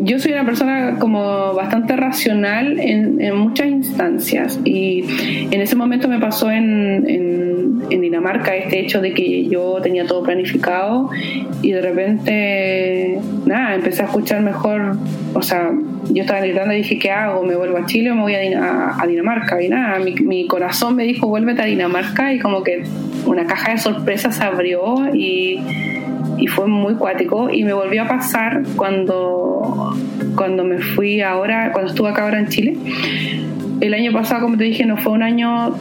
yo 0.03 0.19
soy 0.19 0.33
una 0.33 0.45
persona 0.45 0.97
como 0.99 1.53
bastante 1.53 1.95
racional 1.95 2.79
en, 2.79 3.35
muchas 3.35 3.67
instancias 3.67 4.59
y 4.63 5.03
en 5.51 5.61
ese 5.61 5.75
momento 5.75 6.07
me 6.07 6.19
pasó 6.19 6.51
en, 6.51 7.05
en, 7.07 8.01
Dinamarca 8.01 8.55
este 8.55 8.79
hecho 8.79 9.01
de 9.01 9.13
que 9.13 9.47
yo 9.47 9.79
tenía 9.81 10.05
todo 10.05 10.23
planificado 10.23 11.09
y 11.61 11.71
de 11.71 11.81
repente, 11.81 13.19
nada, 13.45 13.75
empecé 13.75 14.03
a 14.03 14.05
escuchar 14.05 14.41
mejor, 14.41 14.97
o 15.33 15.41
sea, 15.41 15.71
yo 16.09 16.21
estaba 16.21 16.45
Irlanda 16.45 16.73
y 16.75 16.79
dije, 16.79 16.99
¿qué 16.99 17.11
hago? 17.11 17.43
¿Me 17.43 17.55
vuelvo 17.55 17.77
a 17.77 17.85
Chile 17.85 18.11
o 18.11 18.15
me 18.15 18.21
voy 18.21 18.35
a, 18.35 19.05
Dinamarca? 19.07 19.61
Y 19.61 19.69
nada, 19.69 19.99
mi, 19.99 20.13
mi, 20.15 20.47
corazón 20.47 20.95
me 20.95 21.03
dijo, 21.03 21.27
vuélvete 21.27 21.61
a 21.61 21.65
Dinamarca 21.65 22.33
y 22.33 22.39
como 22.39 22.63
que 22.63 22.83
una 23.25 23.45
caja 23.45 23.71
de 23.71 23.77
sorpresas 23.77 24.35
se 24.35 24.43
abrió 24.43 25.13
y, 25.13 25.59
y 26.37 26.47
fue 26.47 26.67
muy 26.67 26.95
cuático 26.95 27.49
y 27.49 27.63
me 27.63 27.73
volvió 27.73 28.03
a 28.03 28.07
pasar 28.07 28.63
cuando, 28.75 29.95
cuando 30.35 30.63
me 30.63 30.79
fui 30.79 31.21
ahora, 31.21 31.71
cuando 31.71 31.91
estuve 31.91 32.09
acá 32.09 32.23
ahora 32.23 32.39
en 32.39 32.47
Chile. 32.47 32.77
El 33.81 33.93
año 33.93 34.11
pasado, 34.11 34.41
como 34.41 34.57
te 34.57 34.65
dije, 34.65 34.85
no 34.85 34.97
fue 34.97 35.13
un 35.13 35.23
año 35.23 35.75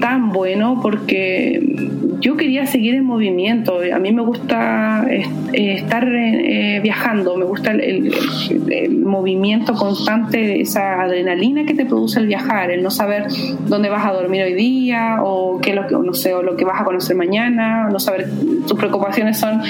tan 0.00 0.30
bueno 0.30 0.80
porque 0.82 1.60
yo 2.20 2.36
quería 2.36 2.66
seguir 2.66 2.94
en 2.94 3.04
movimiento. 3.04 3.78
A 3.94 3.98
mí 3.98 4.12
me 4.12 4.22
gusta 4.22 5.06
eh, 5.08 5.24
estar 5.52 6.06
eh, 6.08 6.80
viajando, 6.82 7.36
me 7.36 7.44
gusta 7.44 7.72
el, 7.72 8.12
movimiento 9.04 9.74
constante, 9.74 10.60
esa 10.60 11.02
adrenalina 11.02 11.64
que 11.64 11.74
te 11.74 11.86
produce 11.86 12.20
el 12.20 12.26
viajar, 12.26 12.70
el 12.70 12.82
no 12.82 12.90
saber 12.90 13.26
dónde 13.66 13.88
vas 13.88 14.04
a 14.04 14.12
dormir 14.12 14.42
hoy 14.42 14.54
día 14.54 15.18
o 15.22 15.58
qué 15.60 15.74
lo 15.74 15.86
que 15.86 15.94
no 15.94 16.12
sé 16.12 16.34
o 16.34 16.42
lo 16.42 16.56
que 16.56 16.64
vas 16.64 16.80
a 16.80 16.84
conocer 16.84 17.16
mañana, 17.16 17.88
no 17.88 17.98
saber 17.98 18.28
tus 18.66 18.78
preocupaciones 18.78 19.38
son 19.38 19.62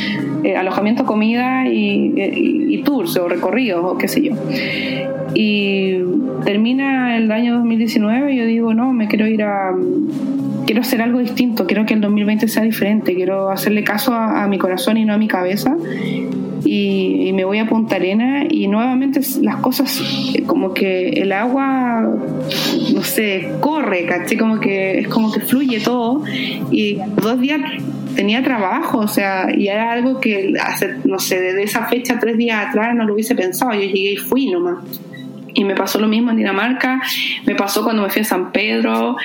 eh, 0.45 0.57
alojamiento, 0.57 1.05
comida 1.05 1.69
y, 1.69 2.15
y, 2.17 2.83
tours 2.83 3.17
o 3.17 3.29
recorridos 3.29 3.85
o 3.85 3.99
qué 3.99 4.09
sé 4.09 4.23
yo. 4.23 4.33
Y 5.35 5.99
termina 6.45 7.17
el 7.17 7.31
año 7.31 7.55
2019 7.57 8.33
y 8.33 8.37
yo 8.39 8.47
digo, 8.47 8.75
no, 8.75 8.93
me 8.93 9.09
quiero 9.09 9.27
ir 9.27 9.43
a 9.43 9.73
quiero 10.69 10.83
hacer 10.83 11.01
algo 11.01 11.19
distinto, 11.19 11.67
quiero 11.67 11.87
que 11.87 11.95
el 11.95 12.03
2020 12.03 12.47
sea 12.47 12.63
diferente, 12.63 13.15
quiero 13.15 13.49
hacerle 13.51 13.83
caso 13.85 14.13
a, 14.13 14.47
mi 14.49 14.59
corazón 14.59 14.99
y 14.99 15.07
no 15.07 15.15
a 15.15 15.17
mi 15.17 15.27
cabeza. 15.27 15.75
Y, 16.63 17.33
me 17.33 17.45
voy 17.45 17.59
a 17.59 17.67
Punta 17.67 17.97
Arena 17.97 18.45
y 18.51 18.69
nuevamente 18.69 19.21
las 19.41 19.57
cosas 19.57 20.03
eh, 20.35 20.43
como 20.43 20.75
que 20.75 21.11
el 21.11 21.33
agua 21.33 22.03
no 22.93 23.03
sé 23.05 23.53
corre 23.61 24.07
caché 24.07 24.37
como 24.37 24.59
que 24.59 24.99
es 24.99 25.09
como 25.09 25.33
que 25.33 25.41
fluye 25.41 25.81
todo. 25.81 26.25
Y 26.71 26.99
dos 27.23 27.41
días 27.41 27.61
tenía 28.17 28.43
trabajo 28.43 28.99
o 28.99 29.09
sea 29.09 29.55
y 29.57 29.69
era 29.69 29.93
algo 29.93 30.21
que 30.21 30.53
no 31.05 31.21
sé 31.21 31.41
desde 31.41 31.63
esa 31.63 31.87
fecha 31.87 32.19
tres 32.19 32.37
días 32.37 32.67
atrás 32.67 32.95
no 32.95 33.05
lo 33.05 33.15
hubiese 33.15 33.35
pensado. 33.37 33.73
Yo 33.73 33.83
llegué 33.83 34.13
y 34.13 34.17
fui 34.17 34.51
nomás 34.51 34.79
y 35.59 35.65
me 35.65 35.75
pasó 35.75 35.99
lo 35.99 36.07
mismo 36.07 36.31
en 36.31 36.37
Dinamarca, 36.37 37.03
me 37.45 37.57
pasó 37.57 37.83
cuando 37.83 38.05
me 38.05 38.11
fui 38.11 38.23
a 38.23 38.25
San 38.25 38.53
Pedro, 38.53 39.17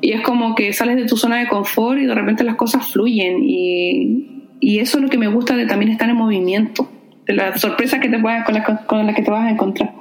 y 0.00 0.10
es 0.10 0.22
como 0.22 0.56
que 0.56 0.72
sales 0.72 0.96
de 0.96 1.06
tu 1.06 1.16
zona 1.16 1.36
de 1.36 1.46
confort 1.46 2.00
y 2.00 2.06
de 2.06 2.14
repente 2.16 2.42
las 2.42 2.56
cosas 2.56 2.90
fluyen, 2.90 3.44
y, 3.44 4.56
y 4.58 4.80
eso 4.80 4.98
es 4.98 5.04
lo 5.04 5.08
que 5.08 5.18
me 5.18 5.28
gusta 5.28 5.54
de 5.54 5.66
también 5.66 5.92
estar 5.92 6.10
en 6.10 6.16
movimiento, 6.16 6.90
de 7.26 7.34
las 7.34 7.60
sorpresas 7.60 8.00
que 8.00 8.08
te 8.08 8.18
puedas, 8.18 8.44
con, 8.44 8.54
las, 8.54 8.80
con 8.86 9.06
las 9.06 9.14
que 9.14 9.22
te 9.22 9.30
vas 9.30 9.44
a 9.44 9.50
encontrar. 9.50 9.94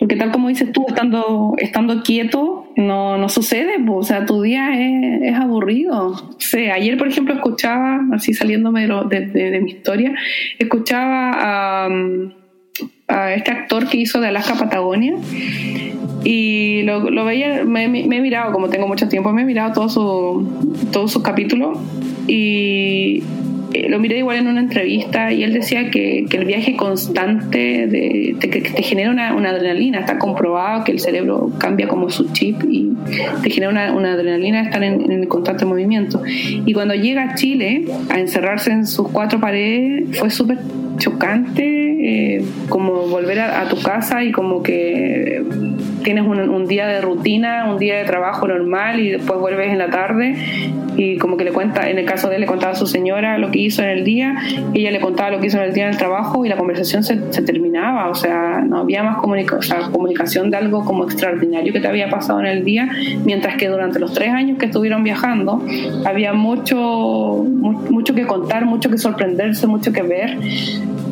Porque 0.00 0.16
tal 0.16 0.32
como 0.32 0.48
dices 0.48 0.72
tú, 0.72 0.84
estando, 0.88 1.54
estando 1.58 2.02
quieto, 2.02 2.72
no, 2.74 3.16
no 3.16 3.28
sucede, 3.28 3.76
o 3.88 4.02
sea, 4.02 4.26
tu 4.26 4.42
día 4.42 4.70
es, 4.74 5.32
aburrido. 5.36 6.08
O 6.08 6.40
sea, 6.40 6.74
ayer, 6.74 6.98
por 6.98 7.06
ejemplo, 7.06 7.34
escuchaba, 7.34 8.00
así 8.12 8.34
saliéndome 8.34 8.88
de, 8.88 9.20
de, 9.26 9.60
mi 9.60 9.70
historia, 9.70 10.12
escuchaba 10.58 11.30
a, 11.36 11.88
a, 13.08 13.32
este 13.34 13.50
actor 13.50 13.88
que 13.88 13.98
hizo 13.98 14.20
de 14.20 14.28
Alaska 14.28 14.54
Patagonia. 14.54 15.14
Y 16.24 16.82
lo, 16.82 17.10
lo 17.10 17.24
veía, 17.24 17.64
me, 17.64 17.88
me, 17.88 18.00
he 18.00 18.20
mirado, 18.20 18.52
como 18.52 18.68
tengo 18.68 18.88
mucho 18.88 19.08
tiempo, 19.08 19.32
me 19.32 19.42
he 19.42 19.44
mirado 19.44 19.72
todos 19.72 19.94
su, 19.94 20.88
todos 20.92 21.12
sus 21.12 21.22
capítulos. 21.22 21.78
Y 22.26 23.22
eh, 23.74 23.88
lo 23.88 23.98
miré 23.98 24.18
igual 24.18 24.36
en 24.38 24.46
una 24.46 24.60
entrevista 24.60 25.32
y 25.32 25.42
él 25.42 25.52
decía 25.52 25.90
que, 25.90 26.26
que 26.30 26.36
el 26.36 26.44
viaje 26.44 26.76
constante 26.76 27.86
de, 27.88 28.36
que 28.40 28.60
te 28.60 28.82
genera 28.82 29.10
una, 29.10 29.50
adrenalina, 29.50 30.00
está 30.00 30.18
comprobado 30.18 30.84
que 30.84 30.92
el 30.92 31.00
cerebro 31.00 31.50
cambia 31.58 31.88
como 31.88 32.08
su 32.08 32.32
chip 32.32 32.62
y 32.68 32.92
te 33.42 33.50
genera 33.50 33.70
una, 33.70 33.92
una 33.92 34.12
adrenalina 34.12 34.62
estar 34.62 34.82
en, 34.82 35.10
en, 35.10 35.26
constante 35.26 35.64
movimiento. 35.64 36.22
Y 36.24 36.72
cuando 36.72 36.94
llega 36.94 37.24
a 37.24 37.34
Chile 37.34 37.84
a 38.10 38.20
encerrarse 38.20 38.70
en 38.70 38.86
sus 38.86 39.08
cuatro 39.08 39.40
paredes 39.40 40.18
fue 40.18 40.30
súper 40.30 40.58
chocante, 40.98 42.36
eh, 42.36 42.44
como 42.68 43.08
volver 43.08 43.40
a, 43.40 43.68
tu 43.68 43.80
casa 43.82 44.22
y 44.22 44.30
como 44.30 44.62
que 44.62 45.42
tienes 46.04 46.24
un, 46.24 46.38
un, 46.38 46.66
día 46.66 46.86
de 46.86 47.00
rutina, 47.00 47.66
un 47.68 47.78
día 47.78 47.96
de 47.96 48.04
trabajo 48.04 48.46
normal 48.46 49.00
y 49.00 49.10
después 49.10 49.40
vuelves 49.40 49.70
en 49.70 49.78
la 49.78 49.90
tarde 49.90 50.36
y 50.96 51.18
como 51.18 51.36
que 51.36 51.44
le 51.44 51.52
cuenta, 51.52 51.90
en 51.90 51.98
el 51.98 52.04
caso 52.04 52.28
de 52.28 52.36
él 52.36 52.42
le 52.42 52.46
contaba 52.46 52.72
a 52.72 52.76
su 52.76 52.86
señora 52.86 53.38
lo 53.38 53.50
que 53.50 53.58
hizo 53.58 53.82
en 53.82 53.88
el 53.90 54.04
día, 54.04 54.36
ella 54.72 54.90
le 54.90 55.00
contaba 55.00 55.30
lo 55.30 55.40
que 55.40 55.48
hizo 55.48 55.58
en 55.58 55.64
el 55.64 55.74
día 55.74 55.84
en 55.84 55.90
el 55.90 55.96
trabajo 55.96 56.44
y 56.44 56.48
la 56.48 56.56
conversación 56.56 57.02
se, 57.02 57.16
terminaba, 57.16 58.08
o 58.08 58.14
sea, 58.14 58.60
no 58.60 58.78
había 58.78 59.02
más 59.02 59.18
comunicación 59.18 60.50
de 60.50 60.56
algo 60.56 60.84
como 60.84 61.04
extraordinario 61.04 61.72
que 61.72 61.80
te 61.80 61.88
había 61.88 62.08
pasado 62.08 62.40
en 62.40 62.46
el 62.46 62.64
día, 62.64 62.88
mientras 63.24 63.56
que 63.56 63.68
durante 63.68 63.98
los 63.98 64.12
tres 64.14 64.30
años 64.30 64.58
que 64.58 64.66
estuvieron 64.66 65.02
viajando 65.02 65.64
había 66.04 66.32
mucho, 66.32 67.44
mucho 67.44 68.14
que 68.14 68.26
contar, 68.26 68.64
mucho 68.64 68.90
que 68.90 68.98
sorprenderse, 68.98 69.66
mucho 69.66 69.92
que 69.92 70.02
ver. 70.02 70.38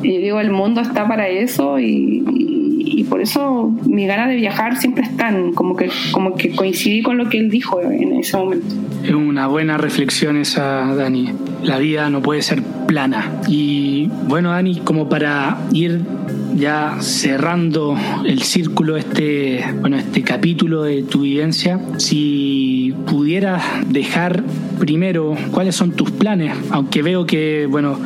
Y 0.02 0.18
digo, 0.18 0.40
el 0.40 0.50
mundo 0.50 0.80
está 0.80 1.06
para 1.06 1.28
eso 1.28 1.78
y 1.78 2.61
y 2.61 2.61
por 3.08 3.20
eso 3.20 3.72
mi 3.84 4.06
gana 4.06 4.28
de 4.28 4.36
viajar 4.36 4.76
siempre 4.76 5.04
están, 5.04 5.52
como 5.52 5.76
que, 5.76 5.90
como 6.12 6.34
que 6.34 6.50
coincidí 6.50 7.02
con 7.02 7.18
lo 7.18 7.28
que 7.28 7.38
él 7.38 7.50
dijo 7.50 7.80
en 7.80 8.12
ese 8.12 8.36
momento. 8.36 8.74
Es 9.04 9.10
una 9.10 9.46
buena 9.46 9.76
reflexión 9.78 10.36
esa, 10.36 10.94
Dani. 10.94 11.30
La 11.62 11.78
vida 11.78 12.08
no 12.10 12.22
puede 12.22 12.42
ser 12.42 12.62
plana. 12.86 13.40
Y 13.48 14.08
bueno, 14.28 14.50
Dani, 14.50 14.80
como 14.80 15.08
para 15.08 15.58
ir 15.72 16.00
ya 16.54 16.98
cerrando 17.00 17.96
el 18.26 18.42
círculo 18.42 18.96
este 18.96 19.64
bueno 19.80 19.96
este 19.96 20.22
capítulo 20.22 20.82
de 20.82 21.02
tu 21.02 21.22
vivencia 21.22 21.80
si 21.96 22.94
pudieras 23.06 23.62
dejar 23.88 24.42
primero 24.78 25.34
cuáles 25.50 25.74
son 25.76 25.92
tus 25.92 26.10
planes 26.10 26.54
aunque 26.70 27.02
veo 27.02 27.24
que 27.24 27.66
bueno 27.70 27.98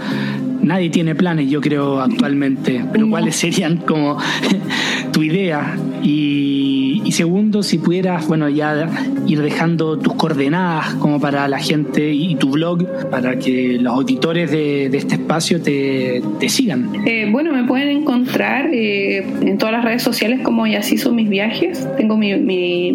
nadie 0.66 0.90
tiene 0.90 1.14
planes, 1.14 1.48
yo 1.48 1.60
creo, 1.60 2.00
actualmente, 2.00 2.84
pero 2.92 3.08
cuáles 3.08 3.36
serían 3.36 3.78
como 3.78 4.18
tu 5.12 5.22
idea 5.22 5.76
y, 6.02 7.12
segundo, 7.12 7.62
si 7.62 7.78
pudieras, 7.78 8.28
bueno, 8.28 8.48
ya 8.50 8.90
ir 9.26 9.40
dejando 9.40 9.98
tus 9.98 10.14
coordenadas 10.14 10.94
como 10.96 11.18
para 11.18 11.48
la 11.48 11.58
gente 11.58 12.12
y 12.12 12.34
tu 12.34 12.50
blog 12.50 12.84
para 13.10 13.38
que 13.38 13.78
los 13.80 13.94
auditores 13.94 14.50
de, 14.50 14.86
este 14.86 15.14
espacio 15.14 15.62
te, 15.62 16.20
sigan. 16.48 16.90
Eh, 17.06 17.28
bueno, 17.30 17.52
me 17.52 17.64
pueden 17.64 17.88
encontrar 17.88 18.68
eh, 18.72 19.24
en 19.40 19.56
todas 19.56 19.72
las 19.72 19.84
redes 19.84 20.02
sociales 20.02 20.40
como 20.42 20.66
ya 20.66 20.80
así 20.80 20.98
son 20.98 21.14
mis 21.14 21.30
viajes. 21.30 21.88
Tengo 21.96 22.18
mi, 22.18 22.34
mi, 22.34 22.92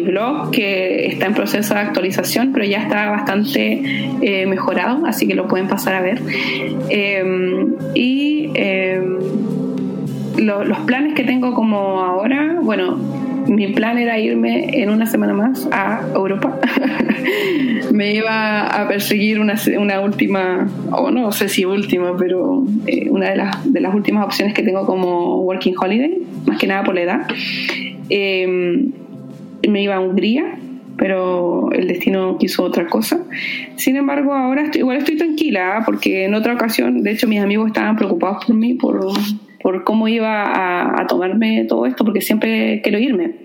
blog 0.00 0.50
que 0.50 1.06
está 1.06 1.26
en 1.26 1.34
proceso 1.34 1.74
de 1.74 1.80
actualización, 1.80 2.52
pero 2.52 2.64
ya 2.64 2.82
está 2.82 3.10
bastante 3.10 3.82
eh, 4.22 4.46
mejorado, 4.46 5.06
así 5.06 5.26
que 5.26 5.34
lo 5.34 5.48
pueden 5.48 5.68
pasar 5.68 5.94
a 5.94 6.00
ver. 6.00 6.20
y 7.94 8.50
los 10.38 10.78
planes 10.80 11.14
que 11.14 11.24
tengo 11.24 11.54
como 11.54 12.00
ahora, 12.00 12.58
bueno, 12.62 12.98
mi 13.46 13.68
plan 13.68 13.98
era 13.98 14.18
irme 14.18 14.82
en 14.82 14.90
una 14.90 15.06
semana 15.06 15.34
más 15.34 15.68
a 15.72 16.02
Europa. 16.14 16.58
me 17.92 18.14
iba 18.14 18.66
a 18.66 18.88
perseguir 18.88 19.40
una, 19.40 19.54
una 19.78 20.00
última, 20.00 20.68
o 20.90 21.10
no 21.10 21.32
sé 21.32 21.48
si 21.48 21.64
última, 21.64 22.16
pero 22.16 22.64
eh, 22.86 23.08
una 23.10 23.30
de 23.30 23.36
las, 23.36 23.72
de 23.72 23.80
las 23.80 23.94
últimas 23.94 24.24
opciones 24.24 24.54
que 24.54 24.62
tengo 24.62 24.86
como 24.86 25.42
Working 25.42 25.74
Holiday, 25.78 26.22
más 26.46 26.58
que 26.58 26.66
nada 26.66 26.84
por 26.84 26.94
la 26.94 27.02
edad. 27.02 27.26
Em, 28.08 28.92
me 29.68 29.82
iba 29.82 29.96
a 29.96 30.00
Hungría, 30.00 30.58
pero 30.96 31.70
el 31.72 31.88
destino 31.88 32.38
quiso 32.38 32.64
otra 32.64 32.86
cosa. 32.86 33.24
Sin 33.76 33.96
embargo, 33.96 34.34
ahora 34.34 34.70
igual 34.74 34.98
estoy 34.98 35.16
tranquila, 35.16 35.78
¿ah? 35.78 35.82
porque 35.84 36.24
en 36.24 36.34
otra 36.34 36.54
ocasión, 36.54 37.02
de 37.02 37.12
hecho, 37.12 37.26
mis 37.28 37.40
amigos 37.40 37.68
estaban 37.68 37.96
preocupados 37.96 38.44
por 38.44 38.54
mí, 38.54 38.74
por 38.74 39.12
por 39.62 39.84
cómo 39.84 40.08
iba 40.08 41.00
a, 41.00 41.06
tomarme 41.06 41.64
todo 41.68 41.86
esto, 41.86 42.04
porque 42.04 42.20
siempre 42.20 42.80
quiero 42.82 42.98
irme. 42.98 43.36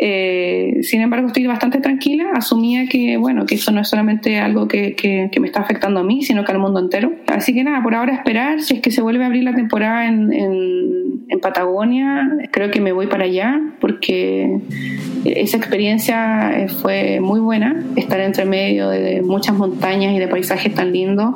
Eh, 0.00 0.78
sin 0.82 1.00
embargo, 1.00 1.26
estoy 1.26 1.46
bastante 1.46 1.80
tranquila. 1.80 2.30
Asumía 2.34 2.86
que, 2.86 3.16
bueno, 3.16 3.46
que 3.46 3.56
eso 3.56 3.72
no 3.72 3.80
es 3.80 3.88
solamente 3.88 4.38
algo 4.38 4.68
que, 4.68 4.94
que, 4.94 5.30
me 5.40 5.46
está 5.46 5.60
afectando 5.60 6.00
a 6.00 6.04
mí, 6.04 6.22
sino 6.22 6.44
que 6.44 6.52
al 6.52 6.58
mundo 6.58 6.80
entero. 6.80 7.12
Así 7.26 7.52
que 7.52 7.64
nada, 7.64 7.82
por 7.82 7.94
ahora 7.94 8.14
esperar. 8.14 8.60
Si 8.60 8.74
es 8.74 8.80
que 8.80 8.90
se 8.90 9.02
vuelve 9.02 9.24
a 9.24 9.26
abrir 9.26 9.44
la 9.44 9.54
temporada 9.54 10.06
en, 10.06 10.32
en, 10.32 11.24
en 11.28 11.40
Patagonia, 11.40 12.28
creo 12.50 12.70
que 12.70 12.80
me 12.80 12.92
voy 12.92 13.08
para 13.08 13.24
allá, 13.24 13.60
porque 13.80 14.60
esa 15.24 15.56
experiencia 15.56 16.58
eh, 16.58 16.68
fue 16.68 17.20
muy 17.20 17.40
buena. 17.40 17.84
Estar 17.96 18.20
entre 18.20 18.44
medio 18.44 18.88
de 18.88 19.22
muchas 19.22 19.56
montañas 19.56 20.14
y 20.14 20.18
de 20.18 20.28
paisajes 20.28 20.74
tan 20.74 20.92
lindos 20.92 21.34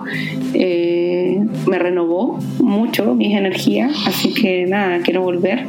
eh, 0.54 1.40
me 1.66 1.78
renovó 1.78 2.38
mucho 2.58 3.14
mis 3.14 3.36
energías. 3.36 3.92
Así 4.06 4.32
que 4.34 4.66
nada, 4.66 5.00
quiero 5.02 5.22
volver. 5.22 5.66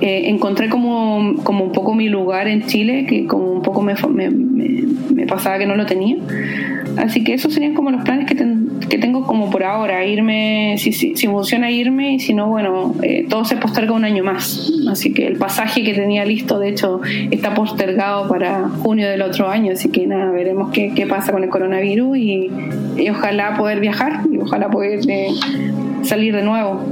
Eh, 0.00 0.28
encontré 0.28 0.68
como, 0.68 1.34
como 1.42 1.64
un 1.64 1.72
poco 1.72 1.94
mi 1.94 2.08
lugar 2.08 2.48
en 2.48 2.66
Chile, 2.66 3.06
que 3.08 3.26
como 3.26 3.52
un 3.52 3.62
poco 3.62 3.82
me, 3.82 3.94
me, 3.94 4.30
me 4.30 5.26
pasaba 5.26 5.58
que 5.58 5.66
no 5.66 5.76
lo 5.76 5.86
tenía. 5.86 6.16
Así 6.96 7.24
que 7.24 7.34
esos 7.34 7.52
serían 7.52 7.74
como 7.74 7.90
los 7.90 8.02
planes 8.04 8.26
que, 8.26 8.36
que 8.88 8.98
tengo 8.98 9.26
como 9.26 9.50
por 9.50 9.64
ahora, 9.64 10.04
irme, 10.06 10.76
si, 10.78 10.92
si, 10.92 11.14
si 11.14 11.26
funciona 11.26 11.70
irme 11.70 12.14
y 12.14 12.20
si 12.20 12.32
no, 12.32 12.48
bueno, 12.48 12.94
eh, 13.02 13.26
todo 13.28 13.44
se 13.44 13.56
posterga 13.56 13.92
un 13.92 14.04
año 14.04 14.24
más. 14.24 14.72
Así 14.90 15.12
que 15.12 15.26
el 15.26 15.36
pasaje 15.36 15.82
que 15.82 15.92
tenía 15.92 16.24
listo, 16.24 16.58
de 16.58 16.70
hecho, 16.70 17.00
está 17.30 17.54
postergado 17.54 18.28
para 18.28 18.68
junio 18.68 19.08
del 19.08 19.22
otro 19.22 19.48
año, 19.48 19.72
así 19.72 19.90
que 19.90 20.06
nada, 20.06 20.30
veremos 20.30 20.70
qué, 20.70 20.92
qué 20.94 21.06
pasa 21.06 21.32
con 21.32 21.44
el 21.44 21.50
coronavirus 21.50 22.16
y, 22.16 22.50
y, 22.96 23.10
ojalá 23.10 23.56
poder 23.56 23.80
viajar 23.80 24.20
y 24.30 24.38
ojalá 24.38 24.70
poder 24.70 25.00
eh, 25.08 25.28
salir 26.02 26.34
de 26.34 26.42
nuevo. 26.42 26.84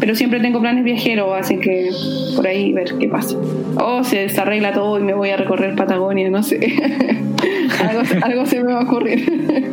Pero 0.00 0.14
siempre 0.14 0.40
tengo 0.40 0.60
planes 0.60 0.84
viajeros, 0.84 1.30
así 1.38 1.58
que 1.58 1.90
por 2.36 2.46
ahí 2.46 2.72
ver 2.72 2.94
qué 2.98 3.08
pasa. 3.08 3.36
O 3.76 4.04
se 4.04 4.18
desarregla 4.18 4.72
todo 4.72 4.98
y 4.98 5.02
me 5.02 5.14
voy 5.14 5.30
a 5.30 5.36
recorrer 5.36 5.74
Patagonia, 5.74 6.30
no 6.30 6.42
sé. 6.42 6.58
algo, 8.22 8.46
se 8.46 8.62
me 8.62 8.72
va 8.72 8.80
a 8.80 8.84
ocurrir. 8.84 9.72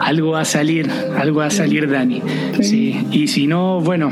algo 0.00 0.30
va 0.32 0.40
a 0.40 0.44
salir, 0.44 0.88
algo 1.18 1.40
va 1.40 1.46
a 1.46 1.50
salir, 1.50 1.88
Dani. 1.90 2.22
Sí. 2.60 3.06
Y 3.10 3.28
si 3.28 3.46
no, 3.46 3.80
bueno, 3.80 4.10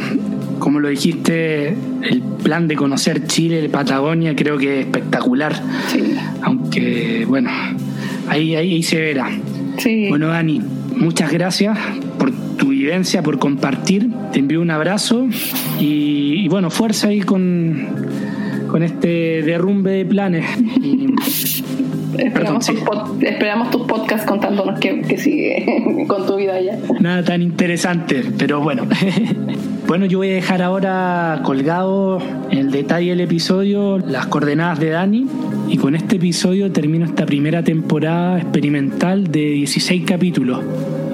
como 0.58 0.80
lo 0.80 0.88
dijiste, 0.88 1.76
el 2.02 2.22
plan 2.42 2.68
de 2.68 2.76
conocer 2.76 3.26
Chile, 3.26 3.60
de 3.60 3.68
Patagonia, 3.68 4.34
creo 4.34 4.58
que 4.58 4.80
es 4.80 4.86
espectacular. 4.86 5.54
Sí. 5.88 6.14
Aunque, 6.42 7.24
bueno, 7.28 7.50
ahí, 8.28 8.54
ahí, 8.54 8.82
se 8.82 9.00
verá. 9.00 9.30
Sí. 9.78 10.06
Bueno, 10.08 10.28
Dani, 10.28 10.62
muchas 10.96 11.32
gracias 11.32 11.76
tu 12.56 12.68
vivencia, 12.68 13.22
por 13.22 13.38
compartir. 13.38 14.10
Te 14.32 14.40
envío 14.40 14.60
un 14.60 14.70
abrazo 14.70 15.26
y, 15.80 16.48
bueno, 16.48 16.70
fuerza 16.70 17.08
ahí 17.08 17.20
con, 17.20 17.86
con 18.68 18.82
este 18.82 19.42
derrumbe 19.42 19.92
de 19.92 20.04
planes. 20.04 20.46
Esperamos, 22.18 23.70
tus, 23.70 23.82
podcasts 23.82 24.26
contándonos 24.26 24.78
qué, 24.80 25.18
sigue 25.18 26.06
con 26.08 26.26
tu 26.26 26.36
vida 26.36 26.54
allá. 26.54 26.78
Nada 27.00 27.22
tan 27.22 27.42
interesante, 27.42 28.22
pero 28.38 28.60
bueno. 28.60 28.86
bueno, 29.86 30.06
yo 30.06 30.18
voy 30.18 30.30
a 30.30 30.34
dejar 30.34 30.62
ahora 30.62 31.40
colgado 31.44 32.18
en 32.50 32.58
el 32.58 32.70
detalle 32.70 33.10
del 33.10 33.20
episodio 33.20 33.98
las 33.98 34.26
coordenadas 34.26 34.80
de 34.80 34.90
Dani. 34.90 35.26
Y 35.68 35.76
con 35.78 35.94
este 35.94 36.16
episodio 36.16 36.70
termino 36.72 37.04
esta 37.04 37.26
primera 37.26 37.62
temporada 37.62 38.38
experimental 38.38 39.30
de 39.30 39.40
16 39.40 40.04
capítulos. 40.06 40.60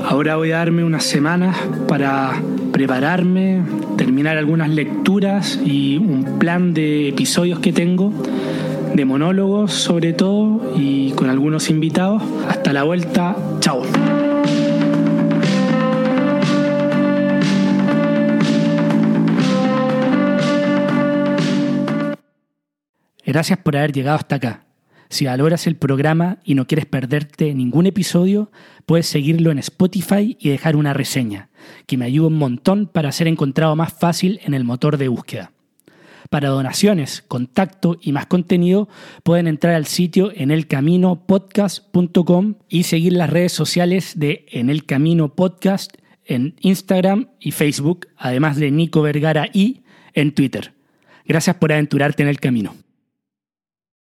Ahora 0.05 0.37
voy 0.37 0.53
a 0.53 0.59
darme 0.59 0.85
unas 0.85 1.05
semanas 1.05 1.57
para 1.89 2.33
prepararme, 2.73 3.63
terminar 3.97 4.37
algunas 4.37 4.69
lecturas 4.69 5.59
y 5.65 5.97
un 5.97 6.39
plan 6.39 6.75
de 6.75 7.09
episodios 7.09 7.61
que 7.61 7.73
tengo 7.73 8.13
de 8.95 9.05
monólogos 9.05 9.73
sobre 9.73 10.13
todo 10.13 10.75
y 10.77 11.13
con 11.13 11.31
algunos 11.31 11.71
invitados. 11.71 12.23
Hasta 12.49 12.73
la 12.73 12.83
vuelta, 12.83 13.37
chao. 13.61 13.83
Gracias 23.25 23.59
por 23.59 23.77
haber 23.77 23.93
llegado 23.93 24.17
hasta 24.17 24.37
acá. 24.37 24.72
Si 25.13 25.27
valoras 25.27 25.67
el 25.67 25.77
programa 25.77 26.39
y 26.43 26.55
no 26.55 26.67
quieres 26.67 26.87
perderte 26.87 27.53
ningún 27.53 27.85
episodio, 27.85 28.51
puedes 28.87 29.05
seguirlo 29.05 29.51
en 29.51 29.59
Spotify 29.59 30.39
y 30.41 30.49
dejar 30.49 30.75
una 30.75 30.95
reseña, 30.95 31.51
que 31.87 31.99
me 31.99 32.07
ayuda 32.07 32.29
un 32.29 32.39
montón 32.39 32.87
para 32.87 33.13
ser 33.13 33.29
encontrado 33.29 33.77
más 33.77 33.93
fácil 33.93 34.41
en 34.43 34.55
el 34.55 34.65
motor 34.65 34.97
de 34.97 35.09
búsqueda. 35.09 35.53
Para 36.31 36.49
donaciones, 36.49 37.23
contacto 37.29 37.99
y 38.01 38.13
más 38.13 38.25
contenido, 38.25 38.89
pueden 39.23 39.49
entrar 39.49 39.75
al 39.75 39.85
sitio 39.85 40.31
en 40.31 40.51
enelcaminopodcast.com 40.51 42.55
y 42.71 42.85
seguir 42.85 43.13
las 43.13 43.29
redes 43.29 43.53
sociales 43.53 44.19
de 44.19 44.47
En 44.51 44.71
el 44.71 44.87
Camino 44.87 45.35
Podcast 45.35 45.95
en 46.25 46.55
Instagram 46.61 47.29
y 47.39 47.51
Facebook, 47.51 48.07
además 48.17 48.57
de 48.57 48.71
Nico 48.71 49.03
Vergara 49.03 49.51
y 49.53 49.83
en 50.15 50.33
Twitter. 50.33 50.73
Gracias 51.27 51.57
por 51.57 51.71
aventurarte 51.71 52.23
en 52.23 52.31
el 52.31 52.41
camino. 52.41 52.75